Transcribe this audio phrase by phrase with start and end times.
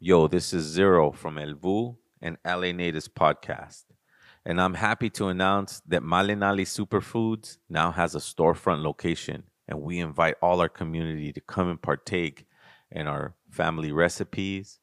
[0.00, 3.82] Yo, this is Zero from El Vuh and LA Natives Podcast.
[4.44, 9.42] And I'm happy to announce that Malinali Superfoods now has a storefront location.
[9.66, 12.46] And we invite all our community to come and partake
[12.92, 14.78] in our family recipes,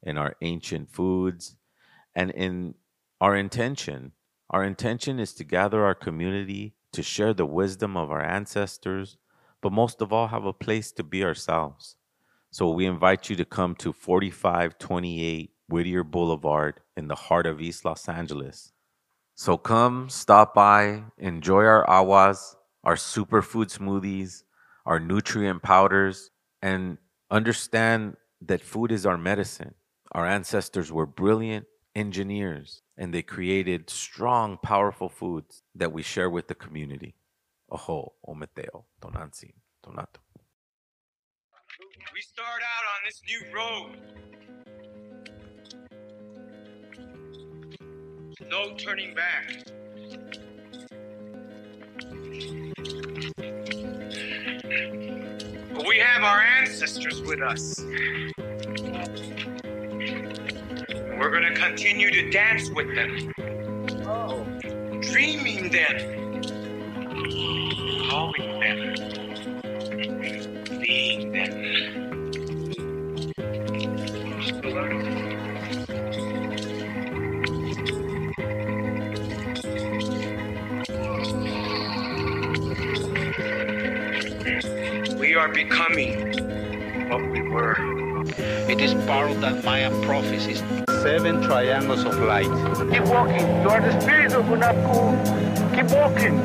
[0.00, 1.56] in our ancient foods,
[2.14, 2.76] and in
[3.20, 4.12] our intention.
[4.48, 9.16] Our intention is to gather our community to share the wisdom of our ancestors,
[9.60, 11.96] but most of all, have a place to be ourselves.
[12.54, 17.86] So we invite you to come to 4528 Whittier Boulevard in the heart of East
[17.86, 18.72] Los Angeles.
[19.34, 24.42] So come, stop by, enjoy our awas, our superfood smoothies,
[24.84, 26.30] our nutrient powders,
[26.60, 26.98] and
[27.30, 29.74] understand that food is our medicine.
[30.12, 31.64] Our ancestors were brilliant
[31.94, 37.14] engineers and they created strong, powerful foods that we share with the community.
[37.70, 40.21] Oho, ometeo, tonansi, tonato.
[42.14, 43.96] We start out on this new road.
[48.50, 49.52] No turning back.
[55.74, 57.80] But we have our ancestors with us.
[61.18, 63.32] We're going to continue to dance with them.
[64.06, 64.44] Oh.
[65.00, 66.42] Dreaming them.
[68.10, 69.21] Calling them.
[71.12, 71.18] We
[85.34, 86.32] are becoming
[87.10, 87.76] what we were.
[88.70, 90.62] It is borrowed that Mayan prophecies.
[91.02, 92.46] Seven triangles of light.
[92.90, 93.46] Keep walking.
[93.60, 95.76] You are the spirit of Hunahpu.
[95.76, 96.40] Keep walking.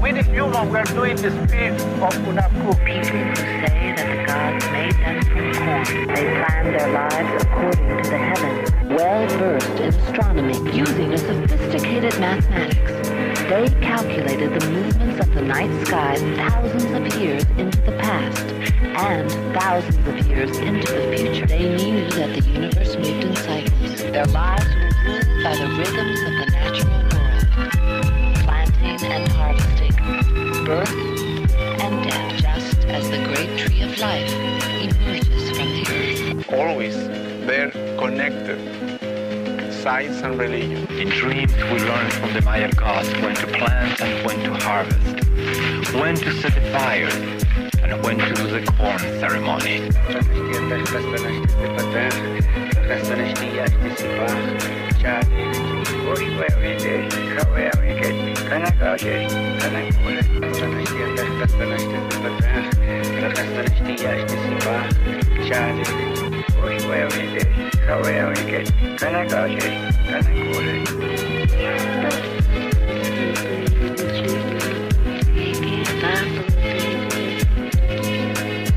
[0.00, 3.51] We the human, we are doing the spirit of Hunahpu.
[3.96, 6.06] That gods made them from corn.
[6.08, 8.70] They planned their lives according to the heavens.
[8.90, 13.12] Well versed in astronomy, using a sophisticated mathematics,
[13.52, 18.46] they calculated the movements of the night sky thousands of years into the past
[18.82, 21.46] and thousands of years into the future.
[21.46, 24.02] They knew that the universe moved in cycles.
[24.04, 27.01] Their lives were ruled by the rhythms of the natural
[39.82, 40.86] Science and religion.
[40.92, 45.26] In dreams, we learn from the Maya gods when to plant and when to harvest,
[45.92, 47.08] when to set a fire,
[47.82, 49.90] and when to do the corn ceremony.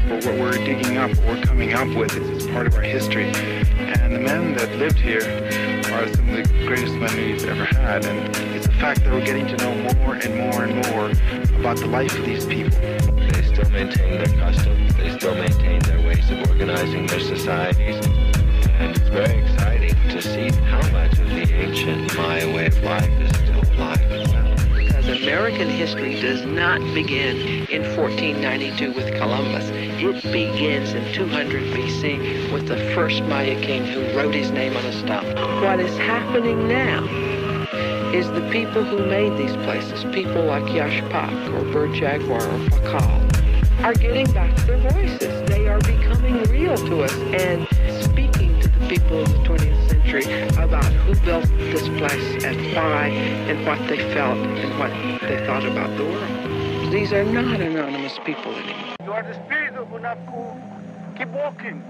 [0.07, 3.25] But what we're digging up, what we're coming up with is, part of our history.
[3.25, 5.21] And the men that lived here
[5.93, 8.05] are some of the greatest men we've ever had.
[8.05, 11.11] And it's the fact that we're getting to know more and more and more
[11.59, 12.79] about the life of these people.
[12.79, 14.95] They still maintain their customs.
[14.95, 15.79] They still maintain
[16.25, 18.05] ways of organizing their societies.
[18.77, 23.09] And it's very exciting to see how much of the ancient Maya way of life
[23.21, 24.75] is still alive and well.
[24.75, 29.69] Because American history does not begin in 1492 with Columbus.
[29.71, 34.85] It begins in 200 BC with the first Maya king who wrote his name on
[34.85, 35.61] a stone.
[35.61, 37.03] What is happening now
[38.13, 42.59] is the people who made these places, people like Yax Pac or Bird Jaguar or
[42.69, 43.35] Pakal,
[43.83, 44.55] are getting back
[45.75, 47.67] are becoming real to us and
[48.01, 50.23] speaking to the people of the 20th century
[50.63, 53.07] about who built this place and why
[53.49, 54.91] and what they felt and what
[55.27, 56.93] they thought about the world.
[56.93, 58.95] These are not anonymous people anymore.
[59.03, 61.17] You are the spirit of Hunahpu.
[61.17, 61.83] Keep walking.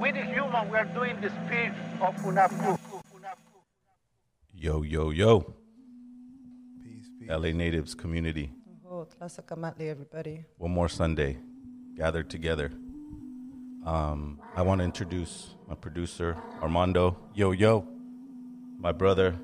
[0.00, 2.78] We the human, we are doing the spirit of Hunahpu.
[4.54, 5.54] Yo, yo, yo.
[6.80, 7.08] Peace.
[7.28, 8.52] LA Natives community.
[8.88, 10.44] Oh, Tlasakamatli, everybody.
[10.58, 11.38] One more Sunday,
[11.96, 12.70] gathered together.
[13.84, 17.16] Um, I want to introduce my producer, Armando.
[17.34, 17.84] Yo, yo.
[18.78, 19.36] My brother,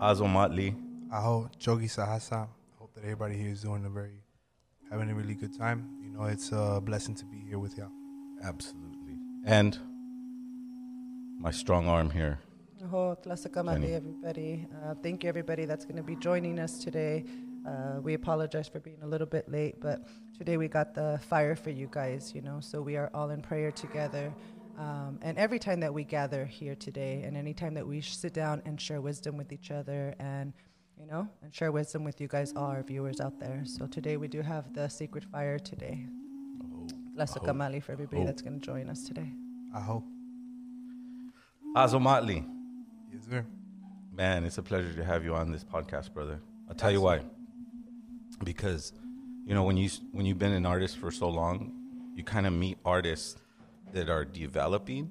[0.00, 0.74] Azomatli.
[1.12, 2.44] Aho, Chogi Sahasa.
[2.44, 4.22] I hope that everybody here is doing a very,
[4.90, 5.90] having a really good time.
[6.02, 7.90] You know, it's a blessing to be here with y'all.
[8.42, 9.16] Absolutely.
[9.44, 9.78] And
[11.38, 12.38] my strong arm here.
[12.92, 14.66] Oh, Tlasakamatli, everybody.
[14.84, 17.24] Uh, thank you, everybody that's going to be joining us today.
[17.66, 20.00] Uh, we apologize for being a little bit late, but
[20.38, 23.42] today we got the fire for you guys, you know, so we are all in
[23.42, 24.32] prayer together.
[24.78, 28.32] Um, and every time that we gather here today, and any time that we sit
[28.34, 30.52] down and share wisdom with each other, and
[30.98, 33.62] you know, and share wisdom with you guys, all our viewers out there.
[33.64, 36.06] So today we do have the secret fire today.
[37.14, 37.40] Lasa.
[37.40, 39.30] Kamali for everybody that's going to join us today.
[39.74, 40.04] I hope.
[41.74, 42.46] Azomatli,
[43.12, 43.44] Yes, sir.
[44.12, 46.40] man, it's a pleasure to have you on this podcast, brother.
[46.68, 47.20] I'll tell you why.
[48.44, 48.92] Because,
[49.46, 51.72] you know, when you when you've been an artist for so long,
[52.14, 53.36] you kind of meet artists
[53.92, 55.10] that are developing,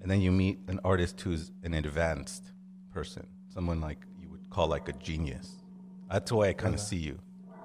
[0.00, 2.52] and then you meet an artist who's an advanced
[2.92, 5.56] person, someone like you would call like a genius.
[6.10, 6.86] That's the way I kind of Yeah.
[6.86, 7.18] see you.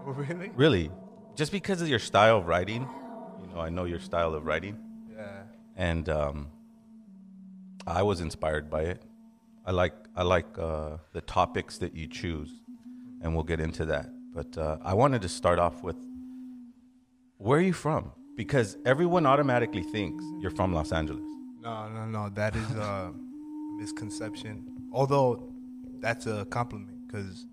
[0.05, 0.49] Oh, really?
[0.55, 0.91] Really,
[1.35, 2.87] just because of your style of writing,
[3.41, 4.77] you know, I know your style of writing.
[5.15, 5.43] Yeah.
[5.75, 6.47] and um,
[7.87, 9.01] I was inspired by it.
[9.65, 12.51] I like I like uh, the topics that you choose,
[13.21, 14.09] and we'll get into that.
[14.39, 15.97] But uh, I wanted to start off with
[17.39, 18.13] where are you from?
[18.37, 21.25] Because everyone automatically thinks you're from Los Angeles.
[21.59, 22.29] No, no, no.
[22.29, 23.11] That is a
[23.75, 24.65] misconception.
[24.93, 25.51] Although
[25.99, 27.47] that's a compliment because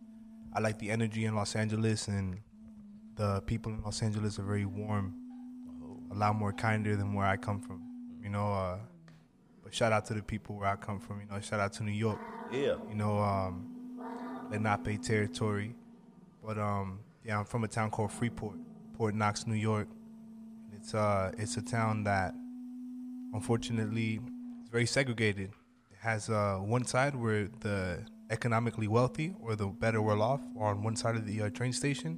[0.55, 2.39] I like the energy in Los Angeles and
[3.17, 5.13] the people in Los Angeles are very warm,
[6.13, 7.83] a lot more kinder than where I come from.
[8.23, 8.79] You know, uh,
[9.65, 11.21] but shout out to the people where I come from.
[11.21, 12.21] You know, shout out to New York.
[12.53, 12.77] Yeah.
[12.89, 13.73] You know, um,
[14.53, 15.75] Lenape territory.
[16.47, 18.57] But um, yeah, I'm from a town called Freeport,
[18.97, 19.89] Port Knox, New York.
[20.77, 22.35] It's uh, it's a town that
[23.35, 24.21] unfortunately
[24.63, 25.51] is very segregated.
[25.91, 30.69] It has uh, one side where the economically wealthy or the better well off are
[30.69, 32.17] on one side of the uh, train station,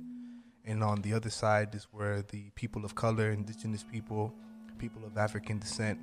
[0.66, 4.34] and on the other side is where the people of color, indigenous people,
[4.76, 5.98] people of African descent,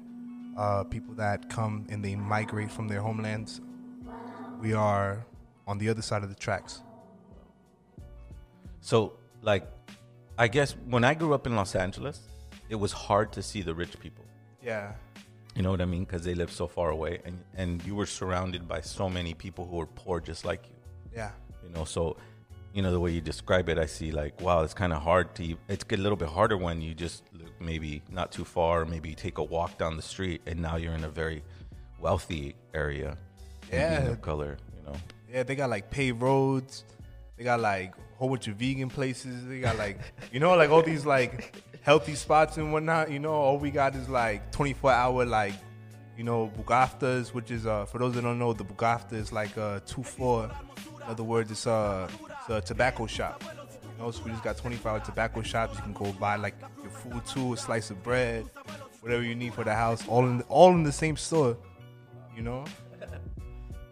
[0.58, 3.62] uh, people that come and they migrate from their homelands.
[4.60, 5.28] We are
[5.68, 6.82] on the other side of the tracks.
[8.86, 9.68] So, like,
[10.38, 12.20] I guess when I grew up in Los Angeles,
[12.70, 14.24] it was hard to see the rich people.
[14.62, 14.92] Yeah.
[15.56, 16.04] You know what I mean?
[16.04, 19.66] Because they live so far away, and and you were surrounded by so many people
[19.66, 20.76] who were poor, just like you.
[21.16, 21.32] Yeah.
[21.64, 22.18] You know, so
[22.76, 25.34] you know the way you describe it, I see like, wow, it's kind of hard
[25.38, 25.56] to.
[25.68, 29.10] It's get a little bit harder when you just look maybe not too far, maybe
[29.10, 31.42] you take a walk down the street, and now you're in a very
[32.00, 33.18] wealthy area.
[33.72, 34.12] Yeah.
[34.12, 34.58] of color.
[34.78, 34.98] You know.
[35.34, 36.84] Yeah, they got like paved roads.
[37.38, 39.46] They got like a whole bunch of vegan places.
[39.46, 40.00] They got like,
[40.32, 43.12] you know, like all these like healthy spots and whatnot.
[43.12, 45.54] You know, all we got is like 24 hour like,
[46.18, 49.58] you know, bugaftas, which is uh for those that don't know, the bugafta is like
[49.58, 50.46] uh two four.
[50.46, 52.10] In other words, it's uh
[52.40, 53.44] it's a tobacco shop.
[53.98, 55.76] You know, so we just got 24 hour tobacco shops.
[55.76, 58.46] You can go buy like your food too, a slice of bread,
[59.02, 61.58] whatever you need for the house, all in all in the same store.
[62.34, 62.64] You know.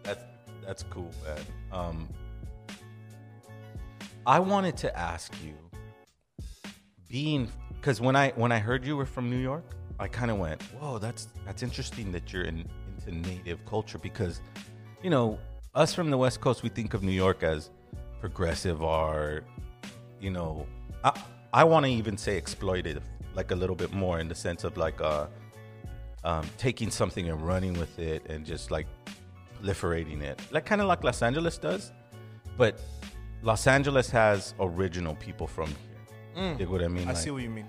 [0.02, 0.22] That's
[0.64, 1.40] that's cool, man.
[1.72, 2.08] Um,
[4.26, 5.54] I wanted to ask you,
[7.08, 9.64] being because when I when I heard you were from New York,
[10.00, 14.40] I kind of went, "Whoa, that's that's interesting that you're in, into native culture." Because,
[15.02, 15.38] you know,
[15.74, 17.70] us from the West Coast, we think of New York as
[18.20, 19.44] progressive art.
[20.20, 20.66] You know,
[21.04, 21.12] I
[21.52, 23.02] I want to even say exploitative,
[23.34, 25.26] like a little bit more in the sense of like uh,
[26.24, 28.86] um, taking something and running with it and just like
[29.62, 31.92] proliferating it, like kind of like Los Angeles does.
[32.56, 32.80] But
[33.44, 35.76] Los Angeles has original people from here.
[36.42, 36.50] Mm.
[36.52, 37.04] You get what I mean?
[37.04, 37.66] I Like- see what you mean.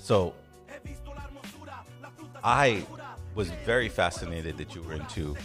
[0.00, 0.34] So
[2.44, 2.86] I
[3.34, 5.36] was very fascinated that you were into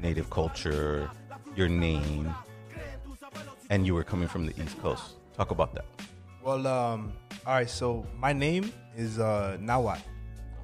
[0.00, 1.10] native culture,
[1.56, 2.32] your name,
[3.68, 5.16] and you were coming from the East Coast.
[5.36, 5.84] Talk about that.
[6.42, 7.12] Well, um,
[7.44, 7.68] all right.
[7.68, 10.00] So my name is uh, Nawat.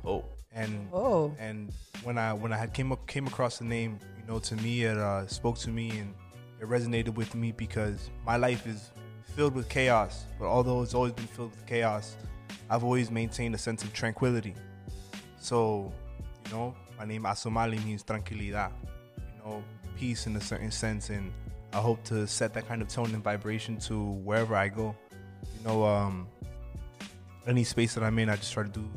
[0.05, 0.25] Oh.
[0.53, 1.35] And Oh.
[1.41, 1.73] and
[2.05, 4.85] when I when I had came up, came across the name, you know, to me
[4.85, 6.15] it uh, spoke to me and
[6.63, 8.91] it resonated with me because my life is
[9.35, 10.27] filled with chaos.
[10.39, 12.17] But although it's always been filled with chaos,
[12.71, 14.55] I've always maintained a sense of tranquility.
[15.41, 15.93] So,
[16.47, 18.71] you know, my name Azomali means tranquilidad.
[19.17, 19.65] You know,
[19.97, 21.33] peace in a certain sense, and
[21.73, 24.95] I hope to set that kind of tone and vibration to wherever I go.
[25.59, 26.29] You know, um,
[27.45, 28.89] any space that I'm in, I just try to do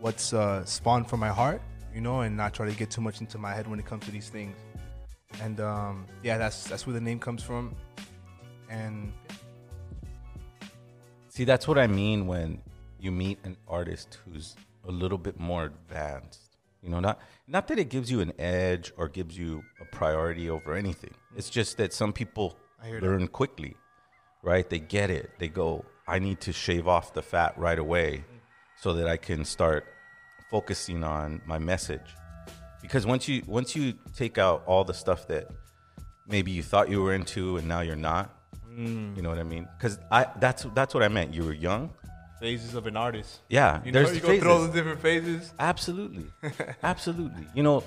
[0.00, 1.60] what's uh, spawned from my heart,
[1.94, 4.06] you know, and not try to get too much into my head when it comes
[4.06, 4.56] to these things.
[5.42, 7.74] And um, yeah, that's that's where the name comes from.
[8.68, 9.12] And
[11.34, 12.62] See, that's what I mean when
[13.00, 14.54] you meet an artist who's
[14.86, 16.56] a little bit more advanced.
[16.80, 20.48] You know, not not that it gives you an edge or gives you a priority
[20.48, 21.12] over anything.
[21.36, 23.06] It's just that some people I hear that.
[23.06, 23.74] learn quickly,
[24.44, 24.70] right?
[24.70, 25.32] They get it.
[25.40, 28.24] They go, I need to shave off the fat right away
[28.76, 29.86] so that I can start
[30.50, 32.14] focusing on my message.
[32.84, 35.48] Because once you once you take out all the stuff that
[36.28, 38.30] maybe you thought you were into and now you're not,
[38.70, 39.16] Mm.
[39.16, 39.66] you know what I mean?
[39.78, 41.32] Because I that's that's what I meant.
[41.32, 41.90] You were young,
[42.40, 43.40] phases of an artist.
[43.48, 45.52] Yeah, you know, there's you go through all the different phases.
[45.58, 46.26] Absolutely,
[46.82, 47.46] absolutely.
[47.54, 47.84] You know,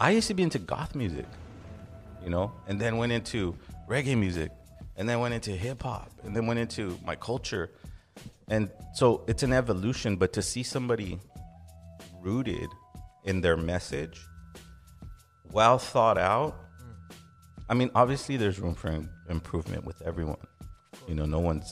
[0.00, 1.24] I used to be into goth music,
[2.22, 3.54] you know, and then went into
[3.88, 4.50] reggae music,
[4.96, 7.70] and then went into hip hop, and then went into my culture,
[8.48, 10.16] and so it's an evolution.
[10.16, 11.18] But to see somebody
[12.20, 12.68] rooted
[13.28, 14.18] in their message,
[15.52, 16.56] well thought out.
[17.68, 18.90] I mean, obviously, there's room for
[19.28, 20.38] improvement with everyone.
[21.06, 21.70] You know, no one's.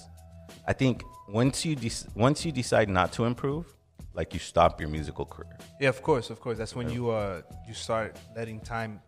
[0.68, 3.64] I think once you de- once you decide not to improve,
[4.12, 5.56] like you stop your musical career.
[5.80, 6.58] Yeah, of course, of course.
[6.58, 9.00] That's when you uh you start letting time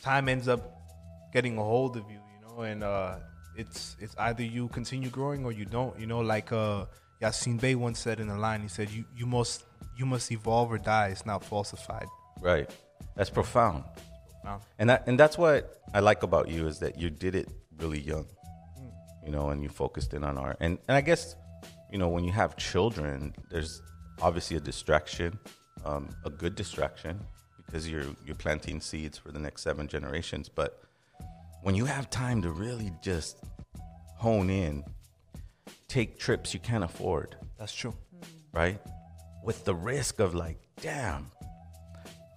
[0.00, 0.62] time ends up
[1.32, 3.16] getting a hold of you, you know, and uh
[3.56, 6.86] it's it's either you continue growing or you don't, you know, like uh
[7.20, 9.64] Yasin Bey once said in the line, he said you you must
[9.96, 12.06] you must evolve or die, it's not falsified.
[12.40, 12.70] Right.
[13.16, 13.84] That's profound.
[14.78, 18.00] And that and that's what I like about you is that you did it really
[18.00, 18.26] young.
[19.24, 20.58] You know, and you focused in on art.
[20.60, 21.34] And and I guess,
[21.90, 23.82] you know, when you have children, there's
[24.22, 25.38] obviously a distraction,
[25.84, 27.18] um, a good distraction,
[27.56, 30.48] because you're you're planting seeds for the next seven generations.
[30.48, 30.80] But
[31.62, 33.38] when you have time to really just
[34.16, 34.84] hone in,
[35.88, 37.36] take trips you can't afford.
[37.58, 37.94] That's true.
[38.52, 38.80] Right?
[39.46, 41.30] With the risk of like, damn,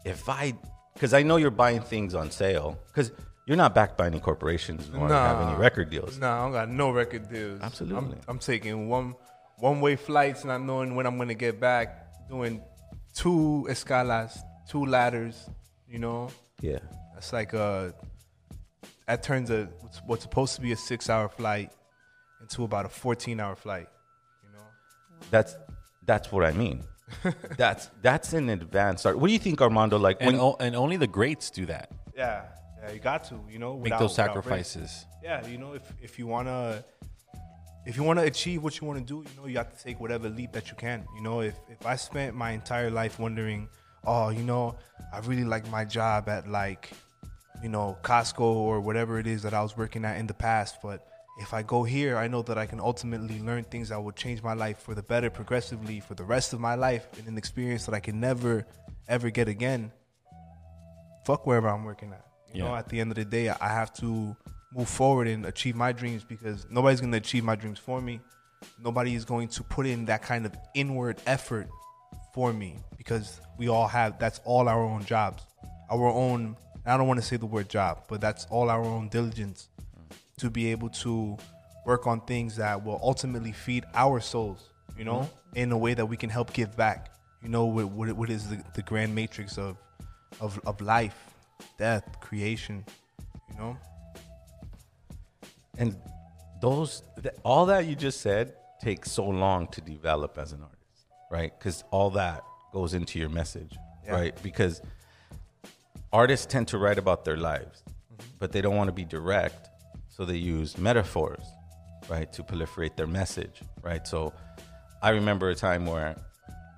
[0.06, 0.54] if I,
[0.94, 3.12] because I know you're buying things on sale, because
[3.48, 6.20] you're not backed by any corporations or have any record deals.
[6.20, 7.60] Nah, I don't got no record deals.
[7.62, 8.14] Absolutely.
[8.14, 9.16] I'm, I'm taking one
[9.58, 12.06] one way flights, not knowing when I'm gonna get back.
[12.30, 12.62] Doing
[13.16, 14.38] two escalas,
[14.70, 15.50] two ladders.
[15.90, 16.30] You know.
[16.62, 16.78] Yeah.
[17.16, 17.90] That's like uh
[19.08, 21.72] that turns a what's, what's supposed to be a six hour flight
[22.42, 23.88] into about a 14 hour flight.
[24.44, 24.66] You know?
[25.32, 25.58] That's
[26.06, 26.84] that's what I mean.
[27.58, 29.18] that's that's an advanced art.
[29.20, 29.98] What do you think, Armando?
[29.98, 31.90] Like And, when o- and only the greats do that.
[32.16, 32.44] Yeah,
[32.82, 35.06] yeah, you got to, you know, Make without- those sacrifices.
[35.24, 36.84] Yeah, you know, if if you wanna
[37.86, 40.30] if you wanna achieve what you wanna do, you know, you have to take whatever
[40.30, 41.06] leap that you can.
[41.16, 43.68] You know, if if I spent my entire life wondering,
[44.06, 44.76] oh, you know,
[45.14, 46.92] I really like my job at like,
[47.64, 50.78] you know, Costco or whatever it is that I was working at in the past,
[50.82, 51.06] but
[51.40, 54.44] if I go here, I know that I can ultimately learn things that will change
[54.44, 57.86] my life for the better progressively for the rest of my life and an experience
[57.86, 58.66] that I can never
[59.08, 59.92] ever get again.
[61.26, 62.26] Fuck wherever I'm working at.
[62.54, 64.36] You know, at the end of the day, I have to
[64.76, 68.20] move forward and achieve my dreams because nobody's going to achieve my dreams for me.
[68.84, 71.70] Nobody is going to put in that kind of inward effort
[72.34, 75.44] for me because we all have that's all our own jobs.
[75.90, 79.10] Our own I don't want to say the word job, but that's all our own
[79.10, 79.69] diligence
[80.40, 81.38] to be able to
[81.86, 85.58] work on things that will ultimately feed our souls, you know, mm-hmm.
[85.58, 87.12] in a way that we can help give back.
[87.42, 89.78] You know, what, what, what is the, the grand matrix of,
[90.42, 91.18] of, of life,
[91.78, 92.84] death, creation,
[93.50, 93.78] you know?
[95.80, 95.96] and
[96.62, 101.06] those th- all that you just said takes so long to develop as an artist,
[101.32, 101.58] right?
[101.58, 102.44] Because all that
[102.74, 104.12] goes into your message, Yeah.
[104.12, 104.44] right?
[104.44, 104.82] Because
[106.14, 108.24] artists tend to write about their lives, mm-hmm.
[108.40, 109.69] but they don't want to be direct,
[110.20, 111.46] so they use metaphors,
[112.10, 114.06] right, to proliferate their message, right?
[114.06, 114.34] So
[115.02, 116.14] I remember a time where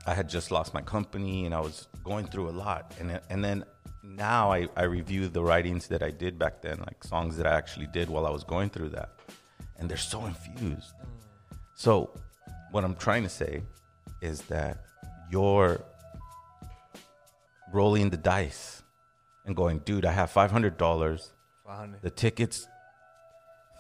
[0.06, 3.44] I had just lost my company and I was going through a lot, and and
[3.44, 3.66] then
[4.04, 7.54] now I, I review the writings that I did back then, like songs that I
[7.58, 9.10] actually did while I was going through that,
[9.80, 10.94] and they're so infused.
[11.74, 12.12] So
[12.70, 13.64] what I'm trying to say
[14.22, 14.84] is that
[15.32, 15.82] you're
[17.74, 18.84] rolling the dice
[19.48, 21.32] and going, dude, I have five hundred dollars.
[21.66, 22.02] 500.
[22.02, 22.68] The tickets,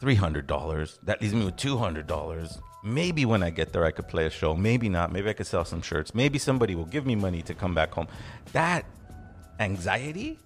[0.01, 0.99] three hundred dollars.
[1.03, 2.59] That leaves me with two hundred dollars.
[2.83, 4.55] Maybe when I get there, I could play a show.
[4.55, 5.13] Maybe not.
[5.13, 6.15] Maybe I could sell some shirts.
[6.15, 8.07] Maybe somebody will give me money to come back home.
[8.51, 8.85] That
[9.59, 10.39] anxiety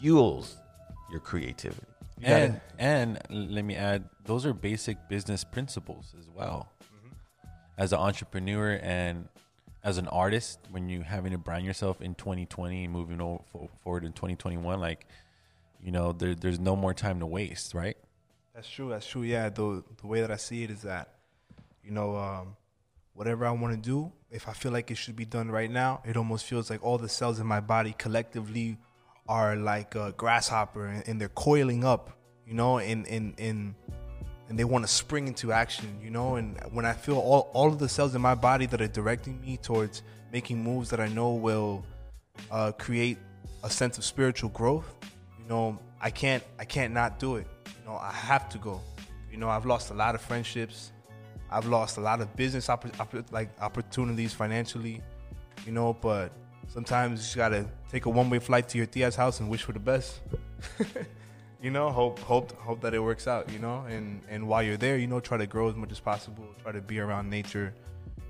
[0.00, 0.56] fuels
[1.10, 1.82] your creativity.
[2.20, 6.70] You and and let me add, those are basic business principles as well.
[6.84, 7.14] Mm-hmm.
[7.76, 9.28] As an entrepreneur and
[9.82, 13.18] as an artist, when you're having to brand yourself in 2020 and moving
[13.82, 15.06] forward in 2021, like
[15.82, 17.96] you know, there, there's no more time to waste, right?
[18.54, 18.90] That's true.
[18.90, 19.22] That's true.
[19.22, 19.48] Yeah.
[19.48, 21.14] The the way that I see it is that,
[21.82, 22.56] you know, um,
[23.14, 26.02] whatever I want to do, if I feel like it should be done right now,
[26.04, 28.78] it almost feels like all the cells in my body collectively
[29.26, 33.74] are like a grasshopper and, and they're coiling up, you know, and and and
[34.48, 36.36] and they want to spring into action, you know.
[36.36, 39.40] And when I feel all all of the cells in my body that are directing
[39.40, 41.84] me towards making moves that I know will
[42.52, 43.18] uh, create
[43.64, 44.94] a sense of spiritual growth,
[45.40, 47.48] you know, I can't I can't not do it.
[47.86, 48.80] Know, I have to go.
[49.30, 50.92] You know, I've lost a lot of friendships.
[51.50, 55.02] I've lost a lot of business oppor- oppor- like opportunities financially.
[55.66, 56.32] You know, but
[56.68, 59.62] sometimes you just gotta take a one way flight to your tia's house and wish
[59.62, 60.20] for the best.
[61.62, 63.50] you know, hope hope hope that it works out.
[63.52, 66.00] You know, and and while you're there, you know, try to grow as much as
[66.00, 66.46] possible.
[66.62, 67.74] Try to be around nature.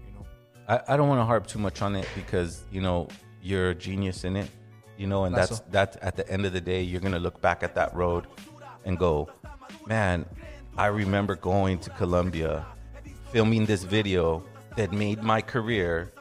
[0.06, 0.26] you know.
[0.68, 3.08] I, I don't want to harp too much on it because you know
[3.42, 4.50] you're a genius in it,
[4.96, 5.66] you know, and That's that's all.
[5.70, 8.26] that's at the end of the day you're gonna look back at that road
[8.84, 9.28] and go,
[9.86, 10.24] man,
[10.76, 12.66] I remember going to Colombia,
[13.32, 14.44] filming this video
[14.76, 16.12] that made my career,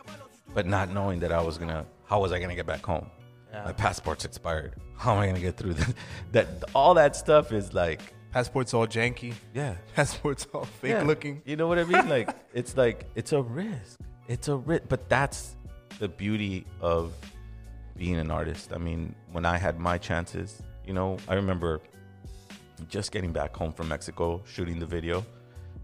[0.54, 3.10] but not knowing that I was gonna how was I gonna get back home?
[3.52, 3.66] Yeah.
[3.66, 4.76] My passport's expired.
[4.98, 5.94] How am I gonna get through this?
[6.32, 8.02] That all that stuff is like
[8.32, 9.34] passport's all janky.
[9.54, 11.04] Yeah, passport's all fake Yeah.
[11.04, 11.42] looking.
[11.46, 12.08] You know what I mean?
[12.10, 14.00] Like it's like it's a risk.
[14.28, 15.56] It's a risk, but that's
[16.00, 17.14] the beauty of
[17.98, 18.72] being an artist.
[18.74, 21.82] I mean, when I had my chances, you know, I remember
[22.90, 25.26] just getting back home from Mexico, shooting the video,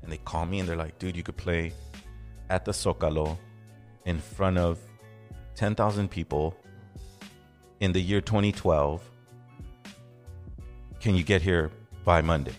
[0.04, 1.74] and they call me and they're like, "Dude, you could play
[2.50, 3.38] at the Zocalo
[4.06, 4.80] in front of
[5.56, 6.56] 10,000 people
[7.80, 9.02] in the year 2012.
[11.00, 11.72] Can you get here
[12.06, 12.56] by Monday?"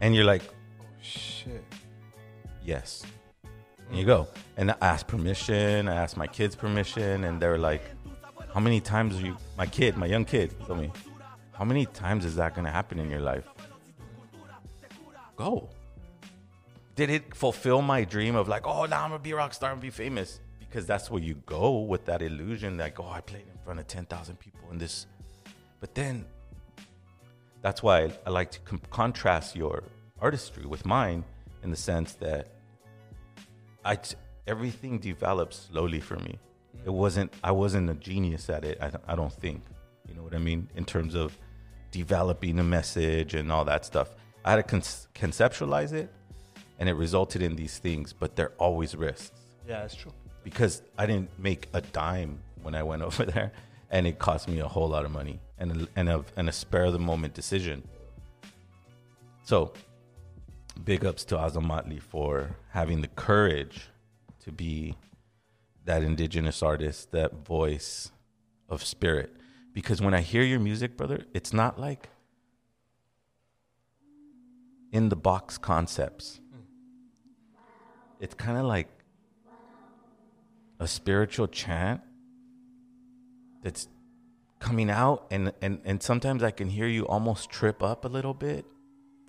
[0.00, 0.42] And you're like,
[0.80, 1.64] oh, Shit.
[2.64, 3.02] Yes.
[3.88, 4.08] And you mm.
[4.08, 4.28] go.
[4.56, 5.88] And I asked permission.
[5.88, 7.82] I asked my kids permission, and they're like,
[8.52, 10.90] "How many times are you?" My kid, my young kid, told me,
[11.58, 13.44] "How many times is that going to happen in your life?"
[15.36, 15.68] Go.
[16.94, 19.70] Did it fulfill my dream of like, oh, now I'm gonna be a rock star
[19.72, 20.40] and be famous?
[20.58, 23.86] Because that's where you go with that illusion, like, oh, I played in front of
[23.86, 25.06] ten thousand people in this.
[25.80, 26.24] But then,
[27.62, 29.84] that's why I like to com- contrast your
[30.20, 31.24] artistry with mine
[31.62, 32.48] in the sense that
[33.84, 36.34] I t- everything developed slowly for me.
[36.34, 36.88] Mm-hmm.
[36.88, 38.78] It wasn't I wasn't a genius at it.
[38.80, 39.62] I, I don't think.
[40.08, 41.38] You know what I mean in terms of
[41.90, 44.14] developing a message and all that stuff.
[44.44, 44.80] I had to con-
[45.14, 46.10] conceptualize it,
[46.78, 48.12] and it resulted in these things.
[48.12, 49.32] But they're always risks
[49.66, 50.12] Yeah, that's true.
[50.44, 53.52] because I didn't make a dime when I went over there,
[53.90, 56.52] and it cost me a whole lot of money and a, and a, and a
[56.52, 57.82] spare of the moment decision.
[59.44, 59.72] So,
[60.84, 63.88] big ups to Azamatli for having the courage
[64.44, 64.94] to be
[65.84, 68.12] that indigenous artist, that voice
[68.68, 69.34] of spirit.
[69.78, 72.08] Because when I hear your music, brother, it's not like
[74.90, 76.40] in the box concepts.
[78.18, 78.88] It's kind of like
[80.80, 82.00] a spiritual chant
[83.62, 83.86] that's
[84.58, 88.34] coming out and, and and sometimes I can hear you almost trip up a little
[88.34, 88.66] bit,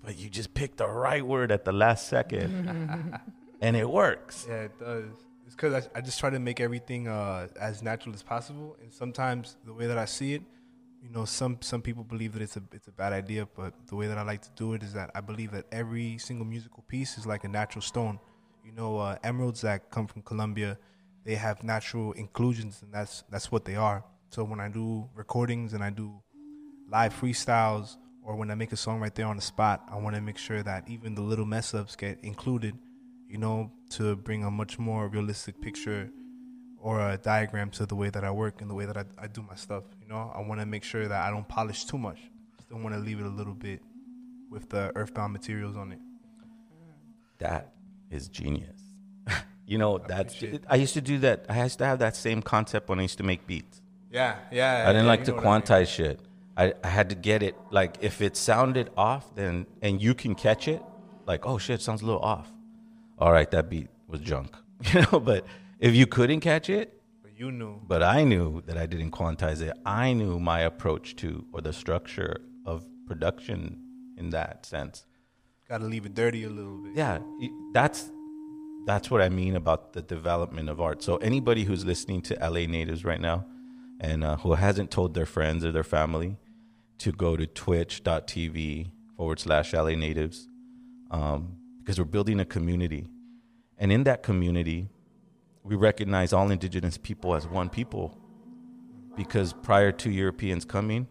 [0.02, 3.20] but you just pick the right word at the last second.
[3.60, 4.46] and it works.
[4.48, 5.12] Yeah, it does.
[5.50, 8.92] It's because I, I just try to make everything uh, as natural as possible, and
[8.92, 10.42] sometimes the way that I see it,
[11.02, 13.96] you know, some some people believe that it's a it's a bad idea, but the
[13.96, 16.84] way that I like to do it is that I believe that every single musical
[16.86, 18.20] piece is like a natural stone.
[18.64, 20.78] You know, uh, emeralds that come from Colombia,
[21.24, 24.04] they have natural inclusions, and that's that's what they are.
[24.28, 26.22] So when I do recordings and I do
[26.88, 30.14] live freestyles, or when I make a song right there on the spot, I want
[30.14, 32.78] to make sure that even the little mess ups get included
[33.30, 36.10] you know, to bring a much more realistic picture
[36.78, 39.28] or a diagram to the way that I work and the way that I, I
[39.28, 39.84] do my stuff.
[40.02, 42.18] You know, I want to make sure that I don't polish too much.
[42.60, 43.82] Still want to leave it a little bit
[44.50, 46.00] with the earthbound materials on it.
[47.38, 47.72] That
[48.10, 48.80] is genius.
[49.66, 51.46] you know, that's I used to do that.
[51.48, 53.80] I used to have that same concept when I used to make beats.
[54.10, 54.84] Yeah, yeah.
[54.86, 55.62] I didn't yeah, like to what I mean.
[55.62, 56.20] quantize shit.
[56.56, 60.34] I, I had to get it like if it sounded off, then and you can
[60.34, 60.82] catch it,
[61.26, 62.50] like oh shit, it sounds a little off.
[63.20, 64.54] All right, that beat was junk,
[64.92, 65.20] you know.
[65.20, 65.44] But
[65.78, 67.80] if you couldn't catch it, But you knew.
[67.86, 69.72] but I knew that I didn't quantize it.
[69.84, 73.78] I knew my approach to or the structure of production
[74.16, 75.04] in that sense.
[75.68, 76.96] Got to leave it dirty a little bit.
[76.96, 77.18] Yeah,
[77.72, 78.10] that's
[78.86, 81.02] that's what I mean about the development of art.
[81.02, 83.44] So anybody who's listening to LA natives right now
[84.00, 86.38] and uh, who hasn't told their friends or their family
[86.98, 90.48] to go to twitch.tv forward slash LA natives
[91.10, 91.56] um,
[91.90, 93.04] because we're building a community.
[93.76, 94.88] And in that community,
[95.64, 98.16] we recognize all indigenous people as one people
[99.16, 101.08] because prior to Europeans coming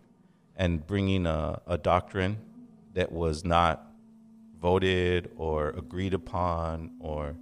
[0.55, 2.37] and bringing a, a doctrine
[2.93, 3.91] that was not
[4.57, 7.35] voted or agreed upon or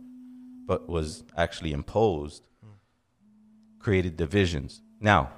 [0.65, 2.47] but was actually imposed
[3.77, 4.81] created divisions.
[4.99, 5.29] Now,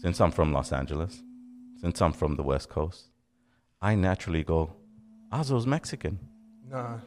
[0.00, 1.24] since I'm from Los Angeles,
[1.80, 3.08] since I'm from the West Coast,
[3.80, 4.76] I naturally go,
[5.32, 6.20] Azo's Mexican.
[6.72, 6.98] Nah,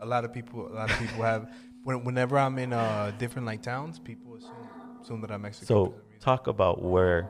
[0.00, 1.50] a lot of people, a lot of people have.
[1.84, 4.68] When, whenever I'm in uh, different like towns, people assume,
[5.02, 5.66] assume that I'm Mexican.
[5.66, 7.28] So talk about where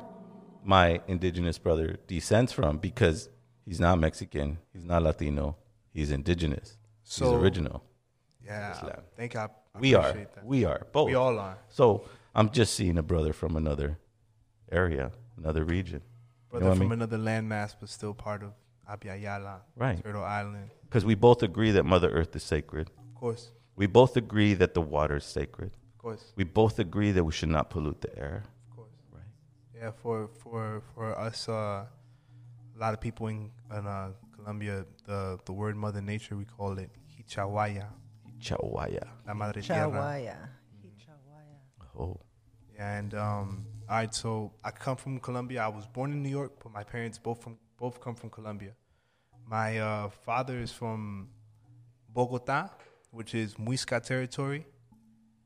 [0.62, 3.30] my indigenous brother descends from because
[3.64, 5.56] he's not Mexican, he's not Latino,
[5.94, 7.82] he's indigenous, he's original.
[8.44, 9.02] Yeah, Islam.
[9.16, 10.12] thank I we are.
[10.12, 10.44] that.
[10.44, 11.06] We are both.
[11.06, 11.58] We all are.
[11.68, 12.04] So
[12.34, 13.98] I'm just seeing a brother from another
[14.70, 16.02] area, another region.
[16.50, 16.92] Brother what I from mean?
[16.92, 18.52] another landmass, but still part of
[18.90, 20.02] Abya Yala, Right.
[20.02, 20.70] Turtle Island.
[20.92, 22.90] Because we both agree that Mother Earth is sacred.
[22.98, 23.50] Of course.
[23.76, 25.70] We both agree that the water is sacred.
[25.94, 26.34] Of course.
[26.36, 28.42] We both agree that we should not pollute the air.
[28.68, 28.90] Of course.
[29.10, 29.22] Right.
[29.74, 31.86] Yeah, for for for us, uh,
[32.76, 36.76] a lot of people in, in uh, Colombia, the the word Mother Nature, we call
[36.76, 37.86] it Hichawaya.
[38.28, 39.08] Hichawaya.
[39.26, 39.90] La Madre Tierra.
[39.90, 40.36] Chawaya.
[41.98, 42.20] Oh.
[42.74, 45.62] Yeah, and um, all right, so I come from Colombia.
[45.62, 48.72] I was born in New York, but my parents both from both come from Colombia.
[49.52, 51.28] My uh, father is from
[52.08, 52.70] Bogota,
[53.10, 54.64] which is Muisca territory,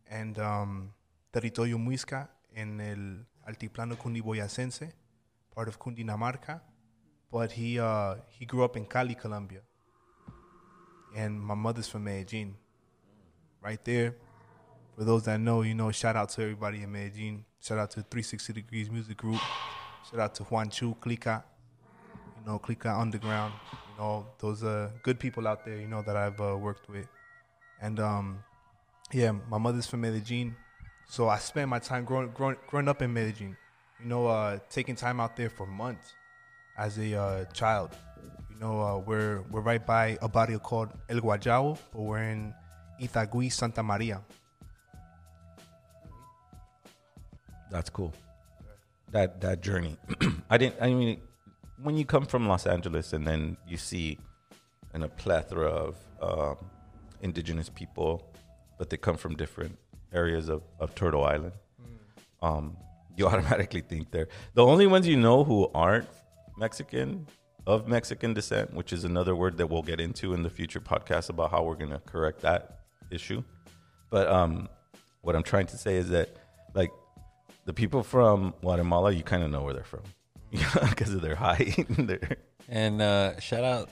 [0.08, 0.92] and um,
[1.32, 4.92] territorio Muisca in el altiplano cundiboyacense,
[5.52, 6.60] part of Cundinamarca.
[7.32, 9.62] But he uh, he grew up in Cali, Colombia,
[11.16, 12.54] and my mother's from Medellin,
[13.60, 14.14] right there.
[14.96, 17.44] For those that know, you know, shout out to everybody in Medellin.
[17.58, 19.40] Shout out to 360 Degrees Music Group.
[20.08, 21.42] Shout out to Juan Chu, Clica,
[22.38, 23.52] you know, Clica Underground.
[23.98, 27.06] Know, those are good people out there, you know, that I've uh, worked with.
[27.80, 28.38] And um,
[29.12, 30.54] yeah, my mother's from Medellin.
[31.08, 33.56] So I spent my time growing, growing, growing up in Medellin,
[34.00, 36.12] you know, uh, taking time out there for months
[36.76, 37.90] as a uh, child.
[38.52, 42.54] You know, uh, we're, we're right by a barrio called El Guayabo, but we're in
[43.00, 44.20] Itagüí, Santa Maria.
[47.70, 48.12] That's cool.
[49.10, 49.96] That that journey.
[50.50, 50.76] I didn't.
[50.80, 51.20] I mean,
[51.82, 54.18] when you come from Los Angeles and then you see,
[54.94, 56.56] in a plethora of um,
[57.20, 58.32] indigenous people,
[58.78, 59.78] but they come from different
[60.12, 61.52] areas of, of Turtle Island.
[62.42, 62.76] Um,
[63.16, 66.08] you automatically think they're the only ones you know who aren't
[66.56, 67.26] Mexican
[67.66, 71.30] of Mexican descent, which is another word that we'll get into in the future podcast
[71.30, 73.42] about how we're gonna correct that issue.
[74.10, 74.68] But um,
[75.22, 76.36] what I'm trying to say is that
[76.74, 76.92] like
[77.64, 80.02] the people from Guatemala, you kind of know where they're from
[80.88, 81.86] because of their height.
[81.88, 82.38] their
[82.68, 83.90] And uh, shout out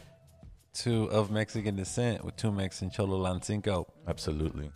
[0.74, 3.87] to of Mexican descent with Tumex and Cholo Lancinco.
[4.09, 4.70] Absolutely,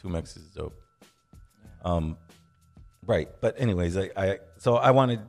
[0.00, 0.74] Tumex is dope.
[1.84, 2.16] Um,
[3.06, 3.28] right.
[3.40, 5.20] But anyways, I, I so I wanted,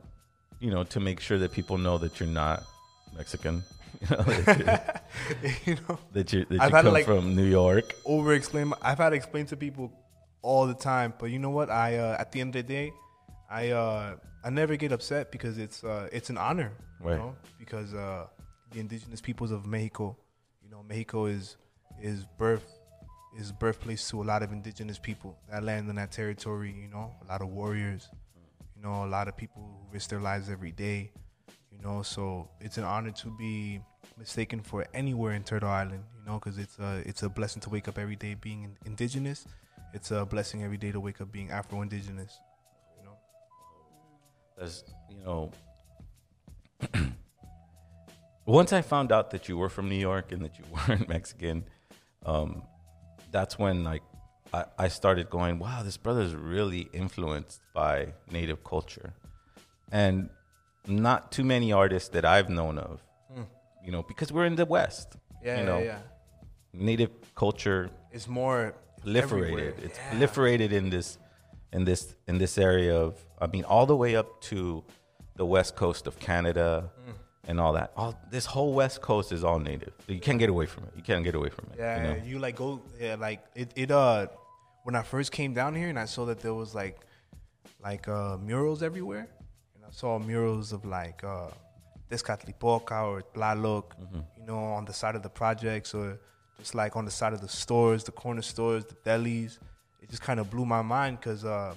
[0.60, 2.64] you know, to make sure that people know that you're not
[3.16, 3.62] Mexican.
[4.10, 5.02] You know, that
[5.42, 7.94] you're, you know, that you that I've you had to, come like, from New York.
[8.04, 8.74] over explain.
[8.82, 9.92] I've had to explain to people
[10.42, 11.70] all the time, but you know what?
[11.70, 12.92] I uh, at the end of the day,
[13.50, 17.12] I uh, I never get upset because it's uh, it's an honor, Right.
[17.12, 18.26] you know, because uh,
[18.72, 20.16] the indigenous peoples of Mexico,
[20.62, 21.56] you know, Mexico is
[22.00, 22.66] is birth
[23.38, 26.72] is birthplace to a lot of indigenous people that land in that territory.
[26.72, 28.08] You know, a lot of warriors,
[28.76, 31.10] you know, a lot of people who risk their lives every day.
[31.70, 33.80] You know, so it's an honor to be
[34.16, 36.04] mistaken for anywhere in Turtle Island.
[36.18, 39.46] You know, because it's a it's a blessing to wake up every day being indigenous.
[39.92, 42.32] It's a blessing every day to wake up being Afro-indigenous.
[42.38, 42.53] You know.
[44.60, 45.50] As you know,
[48.46, 51.64] once I found out that you were from New York and that you weren't Mexican,
[52.24, 52.62] um,
[53.30, 54.02] that's when like
[54.52, 59.12] I, I started going, wow, this brother is really influenced by native culture,
[59.90, 60.28] and
[60.86, 63.02] not too many artists that I've known of,
[63.34, 63.42] Hmm.
[63.84, 65.16] you know, because we're in the West.
[65.42, 65.98] Yeah, you know, yeah, yeah.
[66.72, 69.22] native culture is more proliferated.
[69.22, 69.74] everywhere.
[69.82, 70.10] It's Yeah.
[70.12, 71.18] proliferated in this
[71.76, 73.12] in this in this area of
[73.44, 74.58] I mean all the way up to
[75.40, 76.68] the west coast of Canada
[77.08, 77.14] Mm.
[77.50, 77.88] and all that.
[78.00, 79.92] All this whole west coast is all native.
[80.14, 80.92] You can't get away from it.
[80.98, 81.76] You can't get away from it.
[81.78, 82.16] Yeah, you know?
[82.30, 82.68] you like go
[83.04, 84.28] yeah, like it, it uh
[84.84, 86.96] when I first came down here and I saw that there was like
[87.88, 89.26] like uh murals everywhere.
[89.74, 91.48] And I saw murals of like uh
[92.10, 93.84] Tezcatlipoca or Tlaloc,
[94.38, 96.18] you know, on the side of the projects or
[96.58, 99.58] just like on the side of the stores, the corner stores, the delis.
[100.04, 101.74] It just kind of blew my mind because uh,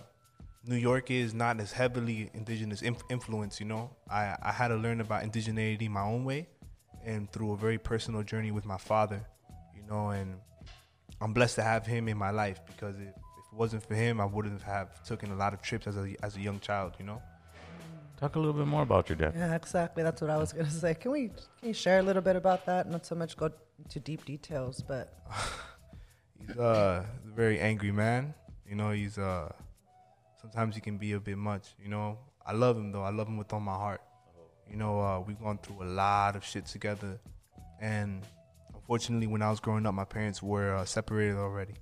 [0.65, 3.61] New York is not as heavily indigenous inf- influence.
[3.61, 6.49] You know, I I had to learn about indigeneity my own way,
[7.05, 9.25] and through a very personal journey with my father.
[9.73, 10.35] You know, and
[11.21, 14.19] I'm blessed to have him in my life because if, if it wasn't for him,
[14.19, 16.95] I wouldn't have taken a lot of trips as a as a young child.
[16.99, 17.21] You know.
[18.19, 19.35] Talk a little bit more about your dad.
[19.37, 20.03] Yeah, exactly.
[20.03, 20.95] That's what I was gonna say.
[20.95, 22.89] Can we can you share a little bit about that?
[22.89, 25.13] Not so much go into deep details, but
[26.39, 28.33] He's uh, a very angry man.
[28.67, 29.51] You know, he's uh,
[30.41, 31.75] sometimes he can be a bit much.
[31.81, 33.03] You know, I love him though.
[33.03, 34.01] I love him with all my heart.
[34.69, 37.19] You know, uh, we've gone through a lot of shit together,
[37.81, 38.21] and
[38.73, 41.75] unfortunately, when I was growing up, my parents were uh, separated already.